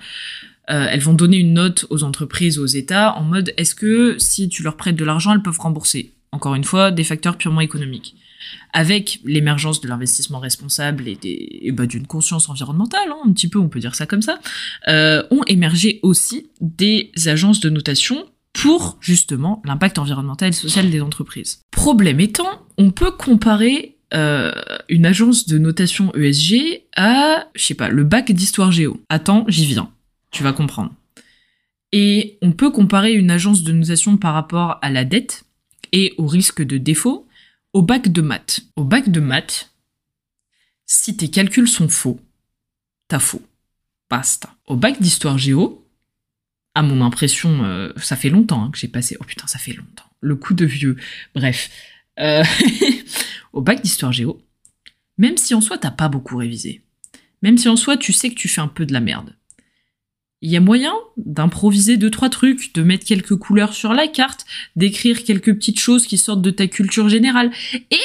euh, 0.70 0.88
elles 0.90 1.02
vont 1.02 1.14
donner 1.14 1.38
une 1.38 1.54
note 1.54 1.86
aux 1.90 2.04
entreprises, 2.04 2.60
aux 2.60 2.66
États, 2.66 3.16
en 3.16 3.24
mode 3.24 3.54
est-ce 3.58 3.76
que 3.76 4.18
si 4.20 4.50
tu 4.50 4.64
leur 4.64 4.78
prêtes 4.78 4.96
de 4.96 5.06
l'argent, 5.06 5.34
elles 5.34 5.42
peuvent 5.42 5.60
rembourser? 5.60 6.14
Encore 6.32 6.56
une 6.56 6.64
fois, 6.64 6.92
des 6.92 7.04
facteurs 7.04 7.38
purement 7.38 7.62
économiques. 7.62 8.16
Avec 8.72 9.20
l'émergence 9.26 9.82
de 9.82 9.88
l'investissement 9.88 10.40
responsable 10.40 11.06
et, 11.08 11.72
bah, 11.74 11.88
d'une 11.88 12.08
conscience 12.08 12.50
environnementale, 12.50 13.10
hein, 13.10 13.18
un 13.26 13.34
petit 13.34 13.50
peu, 13.50 13.60
on 13.60 13.68
peut 13.68 13.80
dire 13.80 13.96
ça 13.96 14.06
comme 14.06 14.22
ça, 14.22 14.40
euh, 14.88 15.24
ont 15.32 15.44
émergé 15.48 16.00
aussi 16.04 16.50
des 16.62 17.12
agences 17.26 17.60
de 17.60 17.70
notation 17.70 18.26
pour 18.54 18.98
justement 19.02 19.62
l'impact 19.66 19.98
environnemental 20.00 20.50
et 20.50 20.54
social 20.54 20.90
des 20.90 21.02
entreprises. 21.02 21.62
Problème 21.72 22.20
étant, 22.20 22.68
on 22.78 22.92
peut 22.92 23.12
comparer 23.12 23.98
euh, 24.14 24.52
une 24.88 25.06
agence 25.06 25.48
de 25.48 25.58
notation 25.58 26.14
ESG 26.16 26.84
à, 26.96 27.48
je 27.56 27.64
sais 27.64 27.74
pas, 27.74 27.90
le 27.90 28.04
bac 28.04 28.32
d'histoire 28.32 28.72
géo. 28.72 29.02
Attends, 29.10 29.46
j'y 29.48 29.66
viens. 29.66 29.92
Tu 30.32 30.44
vas 30.44 30.54
comprendre. 30.54 30.94
Et 31.92 32.38
on 32.42 32.52
peut 32.52 32.72
comparer 32.72 33.14
une 33.14 33.32
agence 33.32 33.64
de 33.64 33.72
notation 33.72 34.18
par 34.18 34.34
rapport 34.34 34.78
à 34.82 34.90
la 34.90 35.06
dette 35.06 35.44
et 35.92 36.14
au 36.18 36.28
risque 36.28 36.62
de 36.62 36.78
défaut 36.78 37.28
au 37.74 37.82
bac 37.82 38.08
de 38.08 38.22
maths. 38.22 38.62
Au 38.76 38.84
bac 38.84 39.10
de 39.10 39.20
maths, 39.20 39.72
si 40.86 41.16
tes 41.16 41.30
calculs 41.30 41.68
sont 41.68 41.90
faux, 41.90 42.20
t'as 43.08 43.20
faux. 43.20 43.44
Basta. 44.10 44.56
Au 44.66 44.76
bac 44.76 45.00
d'histoire 45.00 45.38
géo, 45.38 45.88
à 46.74 46.82
mon 46.82 47.02
impression, 47.02 47.64
euh, 47.64 47.92
ça 47.98 48.16
fait 48.16 48.30
longtemps 48.30 48.64
hein, 48.64 48.72
que 48.72 48.78
j'ai 48.78 48.88
passé. 48.88 49.16
Oh 49.20 49.24
putain, 49.24 49.48
ça 49.48 49.60
fait 49.60 49.74
longtemps. 49.74 50.10
Le 50.22 50.36
coup 50.36 50.54
de 50.54 50.66
vieux. 50.66 50.98
Bref. 51.36 51.70
Euh, 52.20 52.44
au 53.54 53.62
bac 53.62 53.82
d'histoire 53.82 54.12
géo, 54.12 54.42
même 55.18 55.38
si 55.38 55.54
en 55.54 55.62
soi 55.62 55.78
t'as 55.78 55.92
pas 55.92 56.10
beaucoup 56.10 56.38
révisé, 56.38 56.84
même 57.42 57.58
si 57.58 57.70
en 57.70 57.76
soi 57.76 57.98
tu 57.98 58.14
sais 58.14 58.30
que 58.30 58.36
tu 58.36 58.48
fais 58.48 58.62
un 58.62 58.68
peu 58.68 58.86
de 58.86 58.94
la 58.94 59.00
merde, 59.00 59.36
il 60.42 60.50
y 60.50 60.58
a 60.58 60.62
moyen 60.62 60.94
d'improviser 61.18 61.98
deux 61.98 62.10
trois 62.10 62.30
trucs, 62.30 62.74
de 62.74 62.82
mettre 62.82 63.06
quelques 63.06 63.36
couleurs 63.36 63.74
sur 63.74 63.94
la 63.94 64.08
carte, 64.08 64.46
d'écrire 64.76 65.24
quelques 65.24 65.54
petites 65.54 65.80
choses 65.80 66.08
qui 66.08 66.18
sortent 66.18 66.42
de 66.42 66.52
ta 66.52 66.68
culture 66.68 67.10
générale. 67.10 67.52
Et 67.92 68.00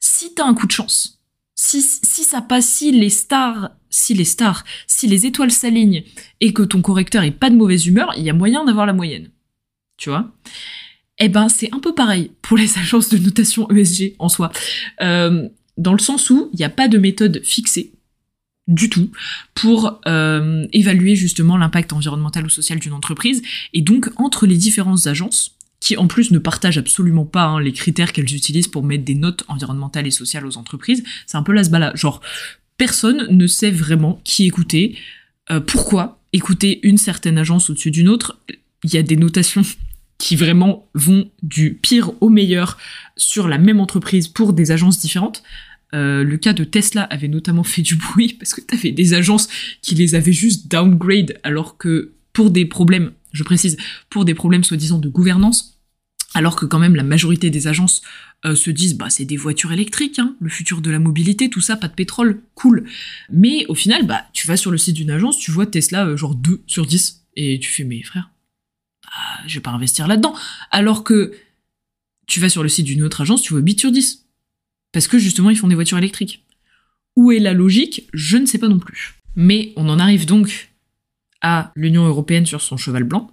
si 0.00 0.32
t'as 0.34 0.46
un 0.46 0.54
coup 0.54 0.66
de 0.66 0.72
chance, 0.72 1.20
si, 1.54 1.82
si 1.82 2.24
ça 2.24 2.40
passe, 2.40 2.66
si 2.66 2.92
les 2.92 3.10
stars, 3.10 3.72
si 3.90 4.14
les 4.14 4.24
stars, 4.24 4.64
si 4.86 5.06
les 5.06 5.26
étoiles 5.26 5.50
s'alignent 5.50 6.04
et 6.40 6.52
que 6.54 6.62
ton 6.62 6.80
correcteur 6.80 7.22
est 7.24 7.30
pas 7.30 7.50
de 7.50 7.56
mauvaise 7.56 7.86
humeur, 7.86 8.12
il 8.16 8.24
y 8.24 8.30
a 8.30 8.34
moyen 8.34 8.64
d'avoir 8.64 8.86
la 8.86 8.92
moyenne. 8.94 9.30
Tu 9.98 10.08
vois? 10.08 10.32
Eh 11.18 11.28
ben, 11.28 11.48
c'est 11.48 11.72
un 11.74 11.78
peu 11.78 11.94
pareil 11.94 12.30
pour 12.42 12.56
les 12.56 12.78
agences 12.78 13.08
de 13.08 13.18
notation 13.18 13.70
ESG 13.70 14.14
en 14.18 14.28
soi. 14.28 14.52
Euh, 15.00 15.48
dans 15.76 15.92
le 15.92 15.98
sens 15.98 16.30
où 16.30 16.48
il 16.52 16.56
n'y 16.56 16.64
a 16.64 16.70
pas 16.70 16.88
de 16.88 16.98
méthode 16.98 17.40
fixée 17.44 17.92
du 18.66 18.90
tout 18.90 19.10
pour 19.54 20.00
euh, 20.06 20.66
évaluer 20.72 21.14
justement 21.14 21.56
l'impact 21.56 21.92
environnemental 21.92 22.44
ou 22.46 22.48
social 22.48 22.78
d'une 22.78 22.92
entreprise. 22.92 23.42
Et 23.72 23.82
donc, 23.82 24.10
entre 24.16 24.46
les 24.46 24.56
différentes 24.56 25.06
agences, 25.06 25.56
qui 25.78 25.96
en 25.96 26.06
plus 26.06 26.30
ne 26.30 26.38
partagent 26.38 26.78
absolument 26.78 27.26
pas 27.26 27.44
hein, 27.44 27.60
les 27.60 27.72
critères 27.72 28.12
qu'elles 28.12 28.34
utilisent 28.34 28.68
pour 28.68 28.82
mettre 28.82 29.04
des 29.04 29.14
notes 29.14 29.44
environnementales 29.46 30.06
et 30.06 30.10
sociales 30.10 30.46
aux 30.46 30.56
entreprises, 30.56 31.04
c'est 31.26 31.36
un 31.36 31.42
peu 31.42 31.52
la 31.52 31.62
sbala. 31.62 31.92
Genre, 31.94 32.20
personne 32.76 33.26
ne 33.30 33.46
sait 33.46 33.70
vraiment 33.70 34.20
qui 34.24 34.46
écouter, 34.46 34.98
euh, 35.50 35.60
pourquoi 35.60 36.20
écouter 36.32 36.80
une 36.82 36.98
certaine 36.98 37.38
agence 37.38 37.70
au-dessus 37.70 37.90
d'une 37.90 38.08
autre. 38.08 38.40
Il 38.82 38.92
y 38.92 38.96
a 38.96 39.02
des 39.02 39.16
notations 39.16 39.62
qui 40.18 40.36
vraiment 40.36 40.88
vont 40.94 41.30
du 41.42 41.74
pire 41.74 42.12
au 42.20 42.28
meilleur 42.28 42.78
sur 43.16 43.48
la 43.48 43.58
même 43.58 43.80
entreprise 43.80 44.28
pour 44.28 44.52
des 44.52 44.70
agences 44.70 45.00
différentes. 45.00 45.42
Euh, 45.94 46.24
le 46.24 46.36
cas 46.36 46.52
de 46.52 46.64
Tesla 46.64 47.02
avait 47.02 47.28
notamment 47.28 47.62
fait 47.62 47.82
du 47.82 47.96
bruit 47.96 48.34
parce 48.34 48.54
que 48.54 48.60
t'avais 48.60 48.92
des 48.92 49.14
agences 49.14 49.48
qui 49.82 49.94
les 49.94 50.14
avaient 50.14 50.32
juste 50.32 50.68
downgrade 50.68 51.38
alors 51.42 51.76
que 51.76 52.12
pour 52.32 52.50
des 52.50 52.66
problèmes, 52.66 53.12
je 53.32 53.44
précise, 53.44 53.76
pour 54.10 54.24
des 54.24 54.34
problèmes 54.34 54.64
soi-disant 54.64 54.98
de 54.98 55.08
gouvernance, 55.08 55.80
alors 56.34 56.54
que 56.54 56.66
quand 56.66 56.78
même 56.78 56.96
la 56.96 57.02
majorité 57.02 57.48
des 57.48 57.66
agences 57.66 58.02
euh, 58.44 58.54
se 58.54 58.70
disent 58.70 58.94
bah 58.94 59.08
c'est 59.08 59.24
des 59.24 59.38
voitures 59.38 59.72
électriques, 59.72 60.18
hein, 60.18 60.36
le 60.40 60.50
futur 60.50 60.82
de 60.82 60.90
la 60.90 60.98
mobilité, 60.98 61.48
tout 61.48 61.62
ça, 61.62 61.76
pas 61.76 61.88
de 61.88 61.94
pétrole, 61.94 62.42
cool. 62.54 62.84
Mais 63.32 63.64
au 63.68 63.74
final, 63.74 64.06
bah 64.06 64.26
tu 64.34 64.46
vas 64.46 64.58
sur 64.58 64.70
le 64.70 64.76
site 64.76 64.96
d'une 64.96 65.10
agence, 65.10 65.38
tu 65.38 65.50
vois 65.50 65.66
Tesla 65.66 66.06
euh, 66.06 66.16
genre 66.16 66.34
2 66.34 66.62
sur 66.66 66.86
10 66.86 67.24
et 67.36 67.58
tu 67.58 67.70
fais 67.70 67.84
mais 67.84 68.02
frère, 68.02 68.30
ah, 69.16 69.40
je 69.46 69.54
vais 69.54 69.62
pas 69.62 69.70
investir 69.70 70.06
là-dedans. 70.06 70.34
Alors 70.70 71.04
que 71.04 71.32
tu 72.26 72.40
vas 72.40 72.48
sur 72.48 72.62
le 72.62 72.68
site 72.68 72.86
d'une 72.86 73.02
autre 73.02 73.20
agence, 73.20 73.42
tu 73.42 73.52
vois 73.52 73.62
8 73.62 73.80
sur 73.80 73.92
10. 73.92 74.26
Parce 74.92 75.08
que 75.08 75.18
justement, 75.18 75.50
ils 75.50 75.56
font 75.56 75.68
des 75.68 75.74
voitures 75.74 75.98
électriques. 75.98 76.44
Où 77.16 77.32
est 77.32 77.38
la 77.38 77.54
logique? 77.54 78.08
Je 78.12 78.36
ne 78.36 78.46
sais 78.46 78.58
pas 78.58 78.68
non 78.68 78.78
plus. 78.78 79.14
Mais 79.36 79.72
on 79.76 79.88
en 79.88 79.98
arrive 79.98 80.26
donc 80.26 80.70
à 81.40 81.72
l'Union 81.76 82.06
européenne 82.06 82.46
sur 82.46 82.60
son 82.62 82.76
cheval 82.76 83.04
blanc. 83.04 83.30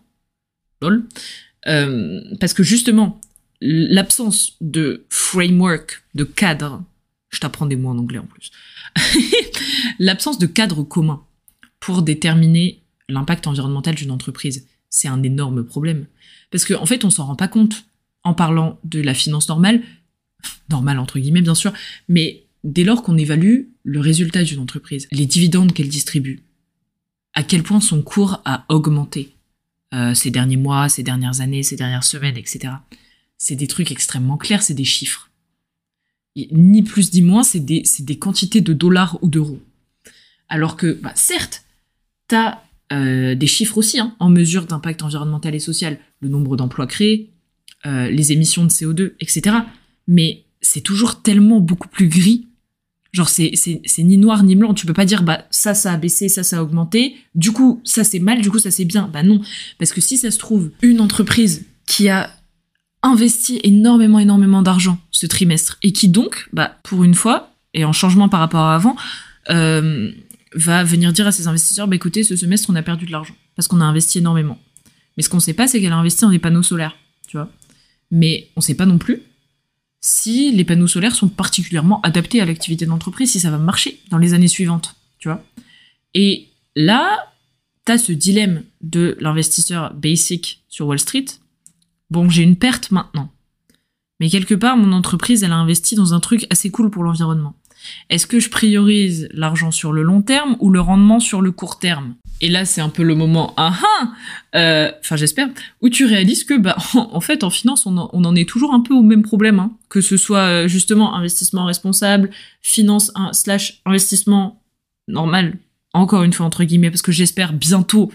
Euh, 1.67 2.21
parce 2.39 2.53
que 2.53 2.63
justement, 2.63 3.21
l'absence 3.61 4.57
de 4.61 5.05
framework, 5.09 6.03
de 6.13 6.23
cadre, 6.23 6.83
je 7.29 7.39
t'apprends 7.39 7.65
des 7.65 7.75
mots 7.75 7.89
en 7.89 7.97
anglais 7.97 8.19
en 8.19 8.25
plus, 8.25 8.51
l'absence 9.99 10.37
de 10.37 10.45
cadre 10.45 10.83
commun 10.83 11.23
pour 11.79 12.01
déterminer 12.01 12.81
l'impact 13.09 13.47
environnemental 13.47 13.95
d'une 13.95 14.11
entreprise, 14.11 14.67
c'est 14.93 15.07
un 15.07 15.23
énorme 15.23 15.65
problème. 15.65 16.05
Parce 16.51 16.65
qu'en 16.65 16.81
en 16.81 16.85
fait, 16.85 17.03
on 17.03 17.09
s'en 17.09 17.25
rend 17.25 17.35
pas 17.35 17.47
compte 17.47 17.85
en 18.23 18.35
parlant 18.35 18.79
de 18.83 19.01
la 19.01 19.15
finance 19.15 19.49
normale, 19.49 19.81
normale 20.69 20.99
entre 20.99 21.19
guillemets 21.19 21.41
bien 21.41 21.55
sûr, 21.55 21.73
mais 22.07 22.43
dès 22.63 22.83
lors 22.83 23.01
qu'on 23.01 23.17
évalue 23.17 23.63
le 23.83 23.99
résultat 23.99 24.43
d'une 24.43 24.59
entreprise, 24.59 25.07
les 25.11 25.25
dividendes 25.25 25.73
qu'elle 25.73 25.89
distribue, 25.89 26.43
à 27.33 27.43
quel 27.43 27.63
point 27.63 27.81
son 27.81 28.03
cours 28.03 28.39
a 28.45 28.65
augmenté 28.69 29.35
euh, 29.95 30.13
ces 30.13 30.29
derniers 30.29 30.57
mois, 30.57 30.89
ces 30.89 31.01
dernières 31.01 31.41
années, 31.41 31.63
ces 31.63 31.75
dernières 31.75 32.03
semaines, 32.03 32.37
etc. 32.37 32.75
C'est 33.37 33.55
des 33.55 33.67
trucs 33.67 33.91
extrêmement 33.91 34.37
clairs, 34.37 34.61
c'est 34.61 34.75
des 34.75 34.85
chiffres. 34.85 35.31
ni 36.35 36.83
plus 36.83 37.13
ni 37.13 37.23
moins, 37.23 37.43
c'est 37.43 37.59
des, 37.59 37.83
des, 37.99 38.19
quantités 38.19 38.61
de 38.61 38.73
dollars 38.73 39.17
ou 39.23 39.27
d'euros. 39.27 39.61
Alors 40.49 40.77
que, 40.77 40.93
bah, 41.01 41.13
certes, 41.15 41.63
t'as 42.27 42.62
euh, 42.93 43.35
des 43.35 43.47
chiffres 43.47 43.77
aussi 43.77 43.99
hein, 43.99 44.15
en 44.19 44.29
mesure 44.29 44.65
d'impact 44.65 45.01
environnemental 45.01 45.55
et 45.55 45.59
social, 45.59 45.97
le 46.19 46.29
nombre 46.29 46.55
d'emplois 46.55 46.87
créés, 46.87 47.31
euh, 47.85 48.09
les 48.09 48.31
émissions 48.31 48.63
de 48.63 48.69
CO2, 48.69 49.13
etc. 49.19 49.57
Mais 50.07 50.45
c'est 50.61 50.81
toujours 50.81 51.21
tellement 51.21 51.59
beaucoup 51.59 51.87
plus 51.87 52.07
gris. 52.07 52.47
Genre, 53.11 53.29
c'est, 53.29 53.51
c'est, 53.55 54.03
ni 54.03 54.17
noir 54.17 54.43
ni 54.43 54.55
blanc. 54.55 54.73
Tu 54.73 54.85
peux 54.85 54.93
pas 54.93 55.05
dire, 55.05 55.23
bah, 55.23 55.45
ça, 55.51 55.73
ça 55.73 55.93
a 55.93 55.97
baissé, 55.97 56.29
ça, 56.29 56.43
ça 56.43 56.59
a 56.59 56.63
augmenté. 56.63 57.15
Du 57.35 57.51
coup, 57.51 57.81
ça, 57.83 58.03
c'est 58.03 58.19
mal, 58.19 58.41
du 58.41 58.49
coup, 58.49 58.57
ça, 58.59 58.71
c'est 58.71 58.85
bien. 58.85 59.09
Bah 59.11 59.21
non. 59.21 59.41
Parce 59.77 59.93
que 59.93 60.01
si 60.01 60.17
ça 60.17 60.31
se 60.31 60.39
trouve, 60.39 60.71
une 60.81 60.99
entreprise 60.99 61.65
qui 61.85 62.09
a 62.09 62.31
investi 63.03 63.59
énormément, 63.63 64.19
énormément 64.19 64.61
d'argent 64.61 64.97
ce 65.11 65.27
trimestre 65.27 65.77
et 65.83 65.91
qui 65.91 66.07
donc, 66.07 66.49
bah, 66.53 66.77
pour 66.83 67.03
une 67.03 67.13
fois, 67.13 67.51
et 67.73 67.85
en 67.85 67.93
changement 67.93 68.29
par 68.29 68.39
rapport 68.39 68.61
à 68.61 68.75
avant, 68.75 68.95
euh, 69.49 70.11
va 70.55 70.83
venir 70.83 71.13
dire 71.13 71.27
à 71.27 71.31
ses 71.31 71.47
investisseurs, 71.47 71.87
bah 71.87 71.95
écoutez, 71.95 72.23
ce 72.23 72.35
semestre, 72.35 72.69
on 72.69 72.75
a 72.75 72.83
perdu 72.83 73.05
de 73.05 73.11
l'argent 73.11 73.35
parce 73.55 73.67
qu'on 73.67 73.81
a 73.81 73.85
investi 73.85 74.19
énormément. 74.19 74.59
Mais 75.17 75.23
ce 75.23 75.29
qu'on 75.29 75.39
sait 75.39 75.53
pas, 75.53 75.67
c'est 75.67 75.79
qu'elle 75.81 75.91
a 75.91 75.97
investi 75.97 76.21
dans 76.21 76.31
des 76.31 76.39
panneaux 76.39 76.63
solaires, 76.63 76.95
tu 77.27 77.37
vois. 77.37 77.49
Mais 78.11 78.49
on 78.55 78.59
ne 78.59 78.63
sait 78.63 78.75
pas 78.75 78.85
non 78.85 78.97
plus 78.97 79.21
si 80.03 80.51
les 80.51 80.65
panneaux 80.65 80.87
solaires 80.87 81.15
sont 81.15 81.29
particulièrement 81.29 82.01
adaptés 82.01 82.41
à 82.41 82.45
l'activité 82.45 82.85
d'entreprise, 82.85 83.31
si 83.31 83.39
ça 83.39 83.49
va 83.49 83.57
marcher 83.57 84.01
dans 84.09 84.17
les 84.17 84.33
années 84.33 84.49
suivantes, 84.49 84.95
tu 85.17 85.29
vois. 85.29 85.43
Et 86.13 86.49
là, 86.75 87.31
tu 87.85 87.91
as 87.93 87.97
ce 87.97 88.11
dilemme 88.11 88.63
de 88.81 89.17
l'investisseur 89.21 89.93
basic 89.93 90.61
sur 90.67 90.87
Wall 90.87 90.99
Street. 90.99 91.25
Bon, 92.09 92.29
j'ai 92.29 92.43
une 92.43 92.57
perte 92.57 92.91
maintenant. 92.91 93.31
Mais 94.19 94.29
quelque 94.29 94.55
part, 94.55 94.75
mon 94.75 94.91
entreprise, 94.91 95.41
elle 95.41 95.53
a 95.53 95.57
investi 95.57 95.95
dans 95.95 96.13
un 96.13 96.19
truc 96.19 96.47
assez 96.49 96.69
cool 96.69 96.91
pour 96.91 97.03
l'environnement. 97.03 97.55
Est-ce 98.09 98.27
que 98.27 98.39
je 98.39 98.49
priorise 98.49 99.29
l'argent 99.33 99.71
sur 99.71 99.91
le 99.91 100.03
long 100.03 100.21
terme 100.21 100.55
ou 100.59 100.69
le 100.69 100.79
rendement 100.79 101.19
sur 101.19 101.41
le 101.41 101.51
court 101.51 101.79
terme? 101.79 102.15
Et 102.41 102.49
là, 102.49 102.65
c'est 102.65 102.81
un 102.81 102.89
peu 102.89 103.03
le 103.03 103.15
moment, 103.15 103.53
ah 103.57 103.73
ah, 103.81 104.11
euh, 104.55 104.91
enfin 104.99 105.15
j'espère, 105.15 105.47
où 105.81 105.89
tu 105.89 106.05
réalises 106.05 106.43
que, 106.43 106.57
bah, 106.57 106.75
en, 106.93 107.21
fait, 107.21 107.43
en 107.43 107.49
finance, 107.49 107.85
on 107.85 107.97
en, 107.97 108.35
est 108.35 108.47
toujours 108.47 108.73
un 108.73 108.81
peu 108.81 108.93
au 108.93 109.01
même 109.01 109.21
problème, 109.21 109.59
hein. 109.59 109.71
que 109.87 110.01
ce 110.01 110.17
soit 110.17 110.39
euh, 110.39 110.67
justement 110.67 111.15
investissement 111.15 111.65
responsable, 111.65 112.29
finance 112.61 113.11
slash 113.31 113.81
investissement 113.85 114.61
normal, 115.07 115.57
encore 115.93 116.23
une 116.23 116.33
fois 116.33 116.45
entre 116.45 116.63
guillemets, 116.63 116.89
parce 116.89 117.01
que 117.01 117.11
j'espère 117.11 117.53
bientôt 117.53 118.11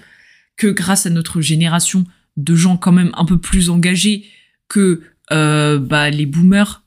que 0.57 0.67
grâce 0.67 1.07
à 1.07 1.11
notre 1.11 1.41
génération 1.41 2.05
de 2.37 2.55
gens 2.55 2.77
quand 2.77 2.93
même 2.93 3.13
un 3.15 3.25
peu 3.25 3.39
plus 3.39 3.71
engagés 3.71 4.27
que 4.69 5.03
euh, 5.33 5.79
bah 5.79 6.11
les 6.11 6.27
boomers, 6.27 6.83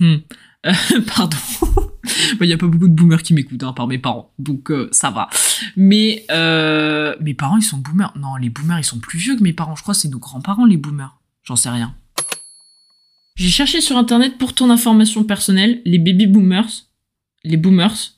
hmm, 0.00 0.16
pardon. 1.16 1.36
Il 2.40 2.46
n'y 2.46 2.52
a 2.52 2.58
pas 2.58 2.66
beaucoup 2.66 2.88
de 2.88 2.94
boomers 2.94 3.22
qui 3.22 3.34
m'écoutent, 3.34 3.62
hein, 3.62 3.72
par 3.72 3.86
mes 3.86 3.98
parents, 3.98 4.32
donc 4.38 4.70
euh, 4.70 4.88
ça 4.92 5.10
va. 5.10 5.28
Mais 5.76 6.24
euh, 6.30 7.14
mes 7.20 7.34
parents, 7.34 7.56
ils 7.56 7.62
sont 7.62 7.78
boomers. 7.78 8.12
Non, 8.16 8.36
les 8.36 8.48
boomers, 8.48 8.78
ils 8.78 8.84
sont 8.84 8.98
plus 8.98 9.18
vieux 9.18 9.36
que 9.36 9.42
mes 9.42 9.52
parents. 9.52 9.76
Je 9.76 9.82
crois 9.82 9.94
c'est 9.94 10.08
nos 10.08 10.18
grands-parents, 10.18 10.64
les 10.64 10.76
boomers. 10.76 11.20
J'en 11.42 11.56
sais 11.56 11.70
rien. 11.70 11.94
J'ai 13.36 13.48
cherché 13.48 13.80
sur 13.80 13.96
internet 13.96 14.36
pour 14.38 14.54
ton 14.54 14.70
information 14.70 15.24
personnelle, 15.24 15.80
les 15.84 15.98
baby 15.98 16.26
boomers, 16.26 16.86
les 17.44 17.56
boomers, 17.56 18.14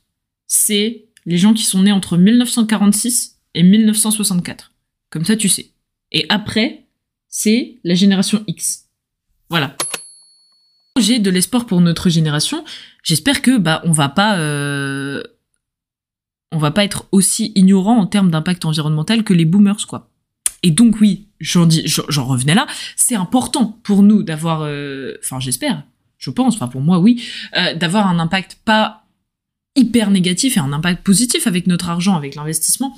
c'est 0.47 1.05
les 1.27 1.39
gens 1.39 1.55
qui 1.55 1.65
sont 1.65 1.83
nés 1.83 1.93
entre 1.93 2.17
1946 2.17 3.39
et 3.55 3.63
1964. 3.63 4.73
Comme 5.11 5.25
ça, 5.25 5.37
tu 5.37 5.49
sais. 5.49 5.71
Et 6.11 6.27
après, 6.29 6.87
c'est 7.29 7.79
la 7.85 7.95
génération 7.95 8.43
X. 8.47 8.89
Voilà. 9.49 9.77
J'ai 10.99 11.19
de 11.19 11.31
l'espoir 11.31 11.67
pour 11.67 11.81
notre 11.81 12.11
génération. 12.11 12.65
J'espère 13.03 13.41
que 13.41 13.57
bah 13.57 13.81
on 13.85 13.93
va 13.93 14.09
pas 14.11 14.37
euh, 14.39 15.23
on 16.53 16.59
va 16.59 16.71
pas 16.71 16.85
être 16.85 17.07
aussi 17.13 17.53
ignorant 17.55 17.97
en 17.97 18.07
termes 18.07 18.31
d'impact 18.31 18.67
environnemental 18.67 19.25
que 19.25 19.33
les 19.33 19.47
boomers 19.47 19.87
quoi. 19.87 20.11
Et 20.63 20.71
donc 20.71 21.01
oui, 21.01 21.29
j'en 21.41 21.67
revenais 22.25 22.55
là, 22.55 22.67
c'est 22.95 23.17
important 23.17 23.81
pour 23.83 24.03
nous 24.03 24.23
d'avoir 24.23 24.63
euh, 24.63 25.15
enfin 25.25 25.41
j'espère, 25.41 25.83
je 26.19 26.31
pense, 26.31 26.55
enfin 26.55 26.69
pour 26.69 26.83
moi 26.83 26.99
oui, 26.99 27.25
euh, 27.57 27.75
d'avoir 27.75 28.07
un 28.07 28.19
impact 28.19 28.59
pas 28.65 29.07
hyper 29.75 30.11
négatif 30.11 30.59
et 30.59 30.61
un 30.61 30.75
impact 30.75 31.03
positif 31.03 31.47
avec 31.47 31.67
notre 31.67 31.89
argent, 31.89 32.15
avec 32.17 32.35
l'investissement. 32.35 32.97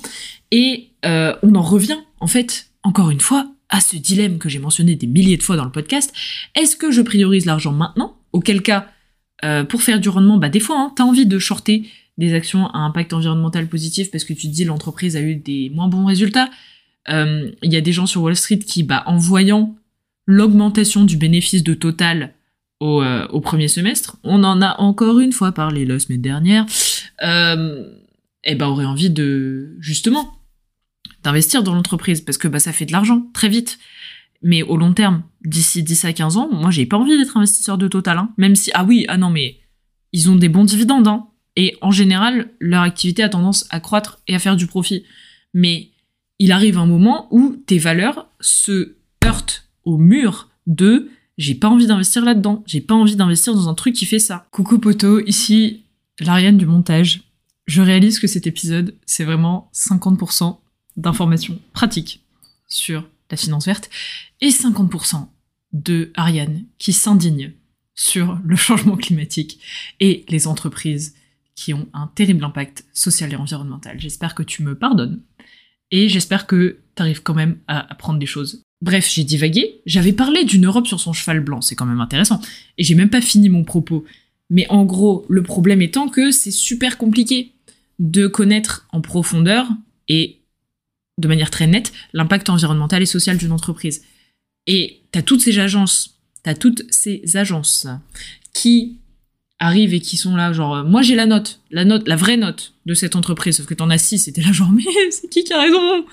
Et 0.51 0.89
on 1.03 1.55
en 1.55 1.61
revient 1.61 1.97
en 2.19 2.27
fait 2.27 2.71
encore 2.83 3.09
une 3.09 3.21
fois 3.21 3.54
à 3.69 3.81
ce 3.81 3.97
dilemme 3.97 4.37
que 4.37 4.49
j'ai 4.49 4.59
mentionné 4.59 4.95
des 4.95 5.07
milliers 5.07 5.37
de 5.37 5.43
fois 5.43 5.55
dans 5.55 5.65
le 5.65 5.71
podcast. 5.71 6.13
Est-ce 6.55 6.75
que 6.75 6.91
je 6.91 7.01
priorise 7.01 7.45
l'argent 7.45 7.71
maintenant? 7.71 8.17
Auquel 8.31 8.61
cas, 8.61 8.87
euh, 9.43 9.63
pour 9.63 9.81
faire 9.81 9.99
du 9.99 10.09
rendement, 10.09 10.37
bah 10.37 10.49
des 10.49 10.59
fois, 10.59 10.77
hein, 10.79 10.93
tu 10.95 11.01
as 11.01 11.05
envie 11.05 11.25
de 11.25 11.39
shorter 11.39 11.89
des 12.17 12.33
actions 12.33 12.67
à 12.67 12.79
impact 12.79 13.13
environnemental 13.13 13.67
positif 13.67 14.11
parce 14.11 14.23
que 14.23 14.33
tu 14.33 14.47
te 14.47 14.53
dis 14.53 14.65
l'entreprise 14.65 15.15
a 15.15 15.21
eu 15.21 15.35
des 15.35 15.69
moins 15.73 15.87
bons 15.87 16.05
résultats. 16.05 16.49
Euh, 17.09 17.51
il 17.61 17.71
y 17.71 17.75
a 17.75 17.81
des 17.81 17.91
gens 17.91 18.05
sur 18.05 18.21
Wall 18.21 18.35
Street 18.35 18.59
qui, 18.59 18.83
bah, 18.83 19.03
en 19.05 19.17
voyant 19.17 19.75
l'augmentation 20.25 21.03
du 21.03 21.17
bénéfice 21.17 21.63
de 21.63 21.73
Total 21.73 22.33
au, 22.79 23.01
euh, 23.01 23.27
premier 23.41 23.67
semestre, 23.67 24.17
on 24.23 24.43
en 24.43 24.61
a 24.61 24.79
encore 24.79 25.19
une 25.19 25.31
fois 25.31 25.51
parlé 25.51 25.85
la 25.85 25.99
semaine 25.99 26.21
dernière, 26.21 26.65
eh 27.21 28.55
ben 28.55 28.67
aurait 28.67 28.85
envie 28.85 29.09
de 29.09 29.75
justement 29.79 30.33
d'investir 31.23 31.63
dans 31.63 31.73
l'entreprise 31.73 32.21
parce 32.21 32.37
que 32.37 32.47
bah, 32.47 32.59
ça 32.59 32.71
fait 32.71 32.85
de 32.85 32.91
l'argent 32.91 33.27
très 33.33 33.49
vite. 33.49 33.79
Mais 34.41 34.61
au 34.63 34.77
long 34.77 34.93
terme, 34.93 35.23
d'ici 35.43 35.81
10 35.81 36.05
à 36.05 36.13
15 36.13 36.37
ans, 36.37 36.49
moi 36.51 36.71
j'ai 36.71 36.85
pas 36.85 36.97
envie 36.97 37.17
d'être 37.17 37.37
investisseur 37.37 37.77
de 37.77 37.87
Total, 37.87 38.17
hein. 38.17 38.29
même 38.37 38.55
si, 38.55 38.69
ah 38.73 38.83
oui, 38.83 39.05
ah 39.07 39.17
non, 39.17 39.29
mais 39.29 39.59
ils 40.11 40.29
ont 40.29 40.35
des 40.35 40.49
bons 40.49 40.65
dividendes, 40.65 41.07
hein. 41.07 41.27
et 41.55 41.75
en 41.81 41.91
général, 41.91 42.51
leur 42.59 42.83
activité 42.83 43.23
a 43.23 43.29
tendance 43.29 43.65
à 43.69 43.79
croître 43.79 44.21
et 44.27 44.35
à 44.35 44.39
faire 44.39 44.55
du 44.55 44.67
profit. 44.67 45.03
Mais 45.53 45.89
il 46.37 46.51
arrive 46.51 46.77
un 46.77 46.85
moment 46.85 47.27
où 47.31 47.55
tes 47.65 47.79
valeurs 47.79 48.27
se 48.39 48.97
heurtent 49.23 49.69
au 49.83 49.97
mur 49.97 50.49
de 50.67 51.09
j'ai 51.37 51.55
pas 51.55 51.67
envie 51.67 51.87
d'investir 51.87 52.23
là-dedans, 52.23 52.63
j'ai 52.65 52.81
pas 52.81 52.95
envie 52.95 53.15
d'investir 53.15 53.53
dans 53.53 53.67
un 53.67 53.73
truc 53.73 53.93
qui 53.93 54.05
fait 54.05 54.19
ça. 54.19 54.47
Coucou 54.51 54.79
poto, 54.79 55.19
ici 55.25 55.85
l'Ariane 56.19 56.57
du 56.57 56.65
montage. 56.65 57.23
Je 57.67 57.81
réalise 57.81 58.19
que 58.19 58.27
cet 58.27 58.47
épisode, 58.47 58.95
c'est 59.05 59.23
vraiment 59.23 59.69
50% 59.73 60.59
d'informations 60.97 61.59
pratiques 61.73 62.23
sur 62.67 63.07
la 63.31 63.37
finance 63.37 63.65
verte 63.65 63.89
et 64.41 64.49
50% 64.49 65.27
de 65.73 66.11
Ariane 66.15 66.63
qui 66.77 66.93
s'indigne 66.93 67.53
sur 67.95 68.39
le 68.43 68.55
changement 68.55 68.97
climatique 68.97 69.59
et 69.99 70.25
les 70.29 70.47
entreprises 70.47 71.15
qui 71.55 71.73
ont 71.73 71.87
un 71.93 72.07
terrible 72.07 72.43
impact 72.43 72.85
social 72.93 73.31
et 73.31 73.37
environnemental. 73.37 73.99
J'espère 73.99 74.35
que 74.35 74.43
tu 74.43 74.61
me 74.63 74.75
pardonnes 74.75 75.21
et 75.91 76.09
j'espère 76.09 76.47
que 76.47 76.79
tu 76.95 77.01
arrives 77.01 77.23
quand 77.23 77.33
même 77.33 77.57
à 77.67 77.91
apprendre 77.91 78.19
des 78.19 78.25
choses. 78.25 78.61
Bref, 78.81 79.09
j'ai 79.11 79.23
divagué, 79.23 79.81
j'avais 79.85 80.13
parlé 80.13 80.43
d'une 80.43 80.65
Europe 80.65 80.87
sur 80.87 80.99
son 80.99 81.13
cheval 81.13 81.39
blanc, 81.39 81.61
c'est 81.61 81.75
quand 81.75 81.85
même 81.85 82.01
intéressant, 82.01 82.41
et 82.77 82.83
j'ai 82.83 82.95
même 82.95 83.09
pas 83.09 83.21
fini 83.21 83.47
mon 83.49 83.63
propos. 83.63 84.03
Mais 84.49 84.67
en 84.69 84.83
gros, 84.85 85.25
le 85.29 85.43
problème 85.43 85.81
étant 85.81 86.09
que 86.09 86.31
c'est 86.31 86.51
super 86.51 86.97
compliqué 86.97 87.53
de 87.99 88.27
connaître 88.27 88.85
en 88.91 89.01
profondeur 89.01 89.69
et 90.09 90.41
de 91.17 91.27
manière 91.27 91.49
très 91.49 91.67
nette 91.67 91.93
l'impact 92.13 92.49
environnemental 92.49 93.01
et 93.01 93.05
social 93.05 93.37
d'une 93.37 93.51
entreprise. 93.51 94.03
Et 94.67 95.01
tu 95.11 95.19
as 95.19 95.21
toutes 95.21 95.41
ces 95.41 95.59
agences, 95.59 96.19
tu 96.43 96.53
toutes 96.55 96.83
ces 96.89 97.37
agences 97.37 97.87
qui 98.53 98.97
arrivent 99.59 99.93
et 99.93 100.01
qui 100.01 100.17
sont 100.17 100.35
là, 100.35 100.51
genre, 100.53 100.83
moi 100.83 101.01
j'ai 101.01 101.15
la 101.15 101.25
note, 101.25 101.61
la 101.71 101.85
note, 101.85 102.07
la 102.07 102.15
vraie 102.15 102.37
note 102.37 102.73
de 102.85 102.93
cette 102.93 103.15
entreprise, 103.15 103.57
sauf 103.57 103.65
que 103.65 103.73
t'en 103.73 103.89
as 103.89 103.97
six, 103.97 104.19
c'était 104.19 104.41
là, 104.41 104.51
genre, 104.51 104.71
mais 104.73 104.83
c'est 105.11 105.29
qui 105.29 105.43
qui 105.43 105.53
a 105.53 105.61
raison? 105.61 106.05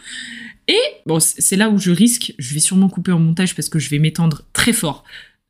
Et, 0.69 0.81
bon, 1.07 1.19
c'est 1.21 1.57
là 1.57 1.69
où 1.69 1.79
je 1.79 1.91
risque, 1.91 2.35
je 2.39 2.55
vais 2.55 2.61
sûrement 2.61 2.89
couper 2.89 3.11
en 3.13 3.19
montage 3.19 3.57
parce 3.57 3.69
que 3.69 3.79
je 3.79 3.91
vais 3.91 3.99
m'étendre 3.99 4.43
très 4.53 4.73
fort. 4.73 5.05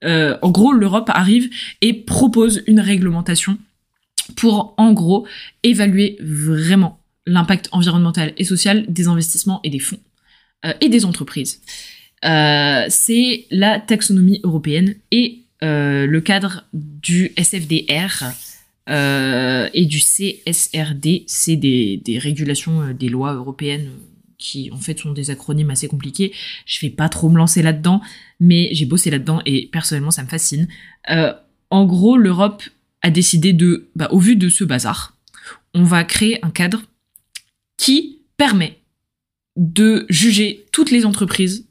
Euh, 0.05 0.37
en 0.43 0.51
gros, 0.51 0.73
l'Europe 0.73 1.11
arrive 1.13 1.51
et 1.81 1.93
propose 1.93 2.63
une 2.67 2.81
réglementation 2.81 3.59
pour, 4.37 4.75
en 4.79 4.93
gros, 4.93 5.27
évaluer 5.63 6.17
vraiment 6.21 7.02
l'impact 7.27 7.69
environnemental 7.73 8.33
et 8.37 8.45
social 8.45 8.85
des 8.89 9.09
investissements 9.09 9.61
et 9.65 9.71
des 9.71 9.79
fonds 9.79 10.01
euh, 10.65 10.73
et 10.81 10.89
des 10.89 11.05
entreprises. 11.05 11.61
Euh, 12.25 12.85
c'est 12.89 13.47
la 13.51 13.81
taxonomie 13.81 14.41
européenne 14.45 14.95
et 15.11 15.43
euh, 15.63 16.07
le 16.07 16.21
cadre 16.21 16.65
du 16.73 17.33
SFDR 17.37 18.25
et 18.89 19.87
du 19.87 20.01
CSRD, 20.01 21.25
c'est 21.27 21.57
des, 21.57 22.19
régulations 22.19 22.93
des 22.93 23.09
lois 23.09 23.33
européennes 23.33 23.89
qui 24.39 24.71
en 24.73 24.77
fait 24.77 24.99
sont 24.99 25.13
des 25.13 25.31
acronymes 25.31 25.71
assez 25.71 25.87
compliqués. 25.87 26.33
Je 26.67 26.81
vais 26.81 26.91
pas 26.91 27.09
trop 27.09 27.29
me 27.29 27.39
lancer 27.39 27.63
là-dedans, 27.63 28.03
mais 28.41 28.71
j'ai 28.73 28.85
bossé 28.85 29.09
là-dedans 29.11 29.41
et 29.47 29.69
personnellement 29.73 30.11
ça 30.11 30.25
me 30.25 30.29
fascine. 30.29 30.67
en 31.71 31.87
gros, 31.87 32.17
l'Europe 32.17 32.65
a 33.03 33.11
décidé 33.11 33.53
de, 33.53 33.89
bah, 33.95 34.09
au 34.11 34.19
vu 34.19 34.35
de 34.35 34.49
ce 34.49 34.65
bazar, 34.65 35.17
on 35.75 35.85
va 35.85 36.03
créer 36.05 36.45
un 36.45 36.51
cadre 36.51 36.83
qui 37.83 38.21
permet 38.37 38.79
de 39.57 40.07
juger 40.09 40.67
toutes 40.71 40.93
les 40.93 41.05
entreprises, 41.05 41.67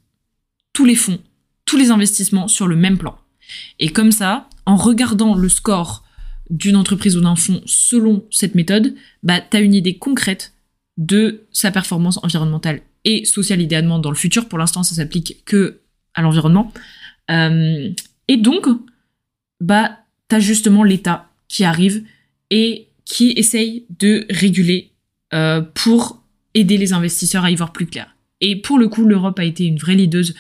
tous 0.73 0.83
les 0.83 0.95
fonds, 0.95 1.21
tous 1.63 1.77
les 1.77 1.89
investissements 1.89 2.49
sur 2.49 2.67
le 2.67 2.75
même 2.75 2.97
plan. 2.97 3.17
Et 3.79 3.87
comme 3.87 4.11
ça, 4.11 4.49
en 4.65 4.75
regardant 4.75 5.35
le 5.35 5.47
score 5.47 6.03
d'une 6.49 6.75
entreprise 6.75 7.15
ou 7.15 7.21
d'un 7.21 7.37
fonds 7.37 7.61
selon 7.65 8.25
cette 8.29 8.55
méthode, 8.55 8.93
bah, 9.23 9.39
tu 9.39 9.55
as 9.55 9.61
une 9.61 9.73
idée 9.73 9.97
concrète 9.97 10.53
de 10.97 11.45
sa 11.53 11.71
performance 11.71 12.19
environnementale 12.23 12.81
et 13.05 13.23
sociale 13.23 13.61
idéalement 13.61 13.97
dans 13.97 14.11
le 14.11 14.17
futur. 14.17 14.49
Pour 14.49 14.59
l'instant, 14.59 14.83
ça 14.83 14.95
s'applique 14.95 15.45
que 15.45 15.79
à 16.13 16.21
l'environnement. 16.21 16.73
Euh, 17.29 17.89
et 18.27 18.35
donc, 18.35 18.67
bah, 19.61 19.99
tu 20.27 20.35
as 20.35 20.41
justement 20.41 20.83
l'État 20.83 21.29
qui 21.47 21.63
arrive 21.63 22.03
et 22.49 22.89
qui 23.05 23.31
essaye 23.37 23.85
de 23.97 24.25
réguler 24.29 24.90
euh, 25.33 25.61
pour 25.61 26.21
aider 26.53 26.77
les 26.77 26.93
investisseurs 26.93 27.45
à 27.45 27.51
y 27.51 27.55
voir 27.55 27.71
plus 27.71 27.87
clair. 27.87 28.15
Et 28.41 28.55
pour 28.55 28.79
le 28.79 28.87
coup, 28.87 29.05
l'Europe 29.05 29.39
a 29.39 29.43
été 29.43 29.65
une 29.65 29.77
vraie 29.77 29.95
leaduse 29.95 30.33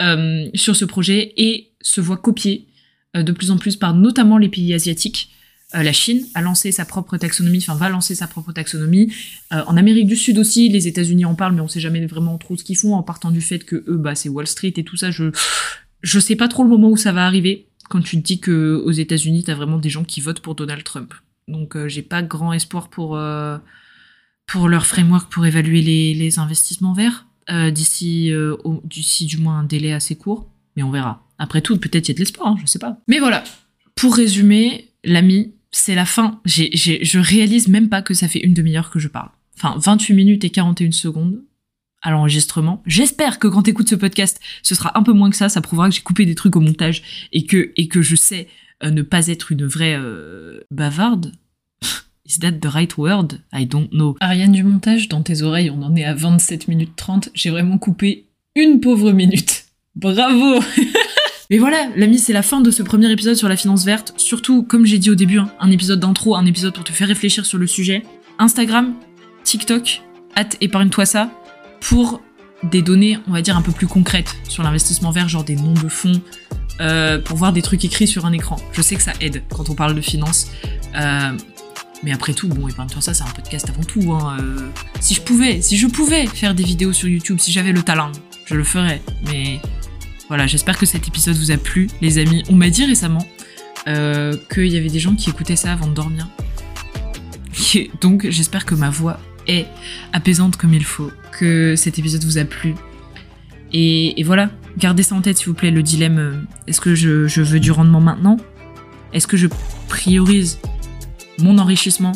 euh, 0.00 0.48
sur 0.54 0.76
ce 0.76 0.84
projet 0.84 1.34
et 1.36 1.72
se 1.82 2.00
voit 2.00 2.16
copier 2.16 2.68
euh, 3.16 3.22
de 3.22 3.32
plus 3.32 3.50
en 3.50 3.58
plus 3.58 3.76
par 3.76 3.92
notamment 3.94 4.38
les 4.38 4.48
pays 4.48 4.72
asiatiques. 4.72 5.30
Euh, 5.74 5.82
la 5.82 5.92
Chine 5.92 6.24
a 6.34 6.40
lancé 6.40 6.72
sa 6.72 6.84
propre 6.84 7.16
taxonomie, 7.18 7.58
enfin 7.58 7.74
va 7.74 7.88
lancer 7.90 8.14
sa 8.14 8.26
propre 8.26 8.52
taxonomie. 8.52 9.12
en 9.50 9.76
Amérique 9.76 10.06
du 10.06 10.16
Sud 10.16 10.38
aussi, 10.38 10.68
les 10.68 10.88
États-Unis 10.88 11.24
en 11.24 11.34
parlent, 11.34 11.54
mais 11.54 11.60
on 11.60 11.68
sait 11.68 11.80
jamais 11.80 12.04
vraiment 12.06 12.38
trop 12.38 12.56
ce 12.56 12.64
qu'ils 12.64 12.78
font 12.78 12.94
en 12.94 13.02
partant 13.02 13.30
du 13.30 13.40
fait 13.40 13.64
que 13.64 13.84
eux, 13.88 13.96
bah 13.96 14.14
c'est 14.14 14.28
Wall 14.28 14.46
Street 14.46 14.72
et 14.76 14.84
tout 14.84 14.96
ça. 14.96 15.10
Je 15.10 15.30
je 16.02 16.18
sais 16.18 16.36
pas 16.36 16.48
trop 16.48 16.62
le 16.62 16.70
moment 16.70 16.88
où 16.88 16.96
ça 16.96 17.12
va 17.12 17.26
arriver. 17.26 17.66
Quand 17.90 18.00
tu 18.00 18.16
te 18.16 18.22
dis 18.22 18.40
que 18.40 18.80
aux 18.84 18.92
États-Unis, 18.92 19.44
t'as 19.44 19.54
vraiment 19.54 19.78
des 19.78 19.90
gens 19.90 20.04
qui 20.04 20.20
votent 20.20 20.40
pour 20.40 20.54
Donald 20.54 20.82
Trump. 20.84 21.12
Donc 21.46 21.76
j'ai 21.88 22.02
pas 22.02 22.22
grand 22.22 22.52
espoir 22.52 22.88
pour 22.88 23.20
pour 24.50 24.68
leur 24.68 24.84
framework 24.84 25.30
pour 25.30 25.46
évaluer 25.46 25.80
les, 25.80 26.38
investissements 26.38 26.92
verts. 26.92 27.26
Euh, 27.50 27.70
d'ici 27.70 28.32
euh, 28.32 28.56
d'ici 28.84 29.26
du 29.26 29.38
moins 29.38 29.60
un 29.60 29.64
délai 29.64 29.92
assez 29.92 30.14
court, 30.14 30.48
mais 30.76 30.84
on 30.84 30.90
verra. 30.90 31.26
Après 31.38 31.62
tout, 31.62 31.76
peut-être 31.78 32.08
il 32.08 32.12
y 32.12 32.14
a 32.14 32.14
de 32.14 32.20
l'espoir, 32.20 32.48
hein, 32.48 32.56
je 32.60 32.66
sais 32.66 32.78
pas. 32.78 32.98
Mais 33.08 33.18
voilà, 33.18 33.42
pour 33.96 34.14
résumer, 34.14 34.88
l'ami, 35.04 35.54
c'est 35.72 35.96
la 35.96 36.04
fin. 36.04 36.40
J'ai, 36.44 36.70
je 36.76 37.18
réalise 37.18 37.66
même 37.66 37.88
pas 37.88 38.02
que 38.02 38.14
ça 38.14 38.28
fait 38.28 38.38
une 38.38 38.54
demi-heure 38.54 38.90
que 38.90 39.00
je 39.00 39.08
parle. 39.08 39.30
Enfin, 39.56 39.74
28 39.78 40.14
minutes 40.14 40.44
et 40.44 40.50
41 40.50 40.92
secondes 40.92 41.42
à 42.02 42.12
l'enregistrement. 42.12 42.82
J'espère 42.86 43.38
que 43.38 43.48
quand 43.48 43.62
t'écoutes 43.62 43.88
ce 43.88 43.96
podcast, 43.96 44.40
ce 44.62 44.74
sera 44.74 44.96
un 44.96 45.02
peu 45.02 45.12
moins 45.12 45.30
que 45.30 45.36
ça. 45.36 45.48
Ça 45.48 45.60
prouvera 45.60 45.88
que 45.88 45.94
j'ai 45.94 46.02
coupé 46.02 46.26
des 46.26 46.36
trucs 46.36 46.54
au 46.54 46.60
montage 46.60 47.28
et 47.32 47.46
que, 47.46 47.72
et 47.76 47.88
que 47.88 48.00
je 48.00 48.14
sais 48.14 48.48
euh, 48.84 48.90
ne 48.90 49.02
pas 49.02 49.26
être 49.26 49.50
une 49.50 49.66
vraie 49.66 49.98
bavarde. 50.70 51.32
Is 52.30 52.38
that 52.42 52.60
the 52.60 52.72
right 52.72 52.96
word? 52.96 53.40
I 53.52 53.66
don't 53.66 53.90
know. 53.90 54.14
Ariane 54.20 54.52
du 54.52 54.62
montage, 54.62 55.08
dans 55.08 55.20
tes 55.20 55.42
oreilles, 55.42 55.68
on 55.68 55.82
en 55.82 55.96
est 55.96 56.04
à 56.04 56.14
27 56.14 56.68
minutes 56.68 56.94
30. 56.94 57.30
J'ai 57.34 57.50
vraiment 57.50 57.76
coupé 57.76 58.26
une 58.54 58.78
pauvre 58.78 59.10
minute. 59.10 59.64
Bravo! 59.96 60.60
Mais 61.50 61.58
voilà, 61.58 61.88
l'ami, 61.96 62.20
c'est 62.20 62.32
la 62.32 62.42
fin 62.42 62.60
de 62.60 62.70
ce 62.70 62.84
premier 62.84 63.10
épisode 63.10 63.34
sur 63.34 63.48
la 63.48 63.56
finance 63.56 63.84
verte. 63.84 64.14
Surtout, 64.16 64.62
comme 64.62 64.86
j'ai 64.86 64.98
dit 64.98 65.10
au 65.10 65.16
début, 65.16 65.40
hein, 65.40 65.50
un 65.58 65.72
épisode 65.72 65.98
d'intro, 65.98 66.36
un 66.36 66.46
épisode 66.46 66.72
pour 66.72 66.84
te 66.84 66.92
faire 66.92 67.08
réfléchir 67.08 67.44
sur 67.44 67.58
le 67.58 67.66
sujet. 67.66 68.04
Instagram, 68.38 68.94
TikTok, 69.42 70.02
at 70.36 70.50
épargne-toi 70.60 71.06
ça, 71.06 71.32
pour 71.80 72.22
des 72.62 72.82
données, 72.82 73.18
on 73.26 73.32
va 73.32 73.42
dire, 73.42 73.56
un 73.56 73.62
peu 73.62 73.72
plus 73.72 73.88
concrètes 73.88 74.36
sur 74.48 74.62
l'investissement 74.62 75.10
vert, 75.10 75.28
genre 75.28 75.42
des 75.42 75.56
noms 75.56 75.74
de 75.74 75.88
fonds, 75.88 76.22
euh, 76.80 77.18
pour 77.18 77.36
voir 77.36 77.52
des 77.52 77.62
trucs 77.62 77.84
écrits 77.84 78.06
sur 78.06 78.24
un 78.24 78.32
écran. 78.32 78.54
Je 78.70 78.82
sais 78.82 78.94
que 78.94 79.02
ça 79.02 79.14
aide 79.20 79.42
quand 79.48 79.68
on 79.68 79.74
parle 79.74 79.96
de 79.96 80.00
finance. 80.00 80.52
Euh, 80.94 81.32
mais 82.02 82.12
après 82.12 82.32
tout, 82.32 82.48
bon, 82.48 82.68
et 82.68 82.72
ben, 82.72 82.86
ça, 83.00 83.12
c'est 83.12 83.22
un 83.22 83.30
podcast 83.30 83.68
avant 83.68 83.82
tout. 83.82 84.12
Hein. 84.12 84.38
Euh, 84.40 84.70
si 85.00 85.14
je 85.14 85.20
pouvais, 85.20 85.60
si 85.60 85.76
je 85.76 85.86
pouvais 85.86 86.26
faire 86.26 86.54
des 86.54 86.62
vidéos 86.62 86.92
sur 86.92 87.08
YouTube, 87.08 87.38
si 87.38 87.52
j'avais 87.52 87.72
le 87.72 87.82
talent, 87.82 88.12
je 88.46 88.54
le 88.54 88.64
ferais. 88.64 89.02
Mais 89.26 89.60
voilà, 90.28 90.46
j'espère 90.46 90.78
que 90.78 90.86
cet 90.86 91.06
épisode 91.08 91.36
vous 91.36 91.50
a 91.50 91.58
plu, 91.58 91.88
les 92.00 92.18
amis. 92.18 92.42
On 92.48 92.54
m'a 92.54 92.70
dit 92.70 92.86
récemment 92.86 93.26
euh, 93.86 94.34
qu'il 94.52 94.68
y 94.68 94.78
avait 94.78 94.88
des 94.88 94.98
gens 94.98 95.14
qui 95.14 95.28
écoutaient 95.28 95.56
ça 95.56 95.72
avant 95.72 95.88
de 95.88 95.94
dormir. 95.94 96.26
Donc, 98.00 98.26
j'espère 98.30 98.64
que 98.64 98.74
ma 98.74 98.88
voix 98.88 99.20
est 99.46 99.66
apaisante 100.14 100.56
comme 100.56 100.72
il 100.72 100.84
faut, 100.84 101.10
que 101.38 101.76
cet 101.76 101.98
épisode 101.98 102.24
vous 102.24 102.38
a 102.38 102.44
plu. 102.44 102.74
Et, 103.72 104.22
voilà, 104.24 104.50
gardez 104.78 105.02
ça 105.02 105.14
en 105.14 105.20
tête, 105.20 105.36
s'il 105.36 105.48
vous 105.48 105.54
plaît, 105.54 105.70
le 105.70 105.82
dilemme. 105.82 106.18
Euh, 106.18 106.40
est-ce 106.66 106.80
que 106.80 106.94
je 106.94 107.42
veux 107.42 107.60
du 107.60 107.72
rendement 107.72 108.00
maintenant? 108.00 108.38
Est-ce 109.12 109.26
que 109.26 109.36
je 109.36 109.48
priorise 109.88 110.58
mon 111.40 111.58
enrichissement 111.58 112.12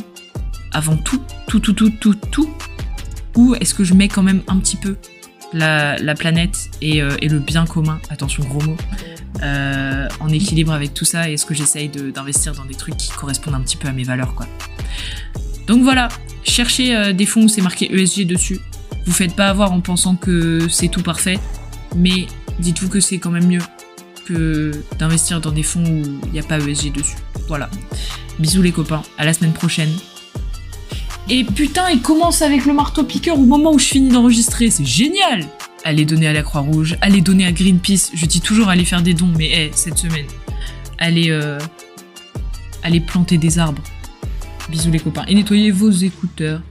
avant 0.73 0.97
tout, 0.97 1.21
tout, 1.47 1.61
tout, 1.61 1.73
tout, 1.73 1.91
tout, 1.91 2.15
tout 2.31 2.51
Ou 3.37 3.55
est-ce 3.57 3.75
que 3.75 3.85
je 3.85 3.95
mets 3.95 4.09
quand 4.09 4.23
même 4.23 4.43
un 4.49 4.59
petit 4.59 4.77
peu 4.77 4.97
la, 5.55 6.15
planète 6.15 6.71
euh, 6.83 7.17
et, 7.21 7.29
le 7.29 7.39
bien 7.39 7.65
commun, 7.67 8.01
attention 8.11 8.45
gros 8.45 8.61
mot, 8.63 8.77
euh, 9.43 10.09
en 10.21 10.29
équilibre 10.29 10.73
avec 10.73 10.95
tout 10.95 11.05
ça 11.05 11.29
et 11.29 11.35
est-ce 11.35 11.47
que 11.47 11.55
j'essaye 11.55 11.89
d'investir 11.89 12.55
dans 12.55 12.65
des 12.65 12.75
trucs 12.75 12.97
qui 12.97 13.11
correspondent 13.11 13.55
un 13.55 13.61
petit 13.61 13.77
peu 13.77 13.89
à 13.89 13.93
mes 13.93 14.05
valeurs 14.05 14.35
quoi. 14.35 14.47
Donc 15.67 15.83
voilà, 15.83 16.09
cherchez 16.43 16.95
euh, 16.95 17.13
des 17.13 17.27
fonds 17.27 17.45
où 17.45 17.49
c'est 17.49 17.63
marqué 17.63 17.93
ESG 17.95 18.27
dessus. 18.27 18.61
Vous 19.07 19.13
faites 19.13 19.35
pas 19.35 19.49
avoir 19.49 19.73
en 19.73 19.81
pensant 19.81 20.17
que 20.17 20.69
c'est 20.69 20.89
tout 20.89 21.03
parfait, 21.03 21.39
mais 21.97 22.27
dites-vous 22.59 22.89
que 22.89 23.01
c'est 23.01 23.19
quand 23.19 23.31
même 23.31 23.47
mieux 23.47 23.63
que 24.27 24.73
d'investir 24.99 25.41
dans 25.41 25.53
des 25.53 25.63
fonds 25.63 25.85
où 25.85 26.03
il 26.27 26.33
n'y 26.33 26.41
a 26.41 26.43
pas 26.43 26.59
ESG 26.59 26.93
dessus. 26.93 27.17
Voilà. 27.49 27.69
Bisous 28.39 28.63
les 28.63 28.73
copains, 28.73 29.03
à 29.19 29.25
la 29.25 29.33
semaine 29.33 29.53
prochaine. 29.53 29.91
Et 31.29 31.45
putain, 31.45 31.89
il 31.91 32.03
commence 32.03 32.43
avec 32.43 32.67
le 32.67 32.75
marteau-piqueur 32.75 33.39
au 33.39 33.45
moment 33.45 33.73
où 33.73 33.79
je 33.79 33.87
finis 33.87 34.11
d'enregistrer, 34.11 34.71
c'est 34.71 34.85
génial 34.85 35.47
Allez 35.87 36.07
donner 36.07 36.27
à 36.29 36.33
la 36.33 36.43
Croix-Rouge, 36.43 36.97
allez 37.03 37.21
donner 37.21 37.45
à 37.45 37.53
Greenpeace, 37.53 38.13
je 38.15 38.25
dis 38.25 38.41
toujours 38.41 38.69
aller 38.69 38.87
faire 38.87 39.03
des 39.03 39.13
dons, 39.13 39.31
mais 39.37 39.51
hé, 39.51 39.71
cette 39.75 39.99
semaine, 39.99 40.27
allez, 40.99 41.29
euh, 41.29 41.59
allez 42.83 43.01
planter 43.01 43.37
des 43.37 43.59
arbres. 43.59 43.83
Bisous 44.71 44.91
les 44.91 44.99
copains, 44.99 45.27
et 45.29 45.35
nettoyez 45.35 45.71
vos 45.71 45.91
écouteurs. 45.91 46.63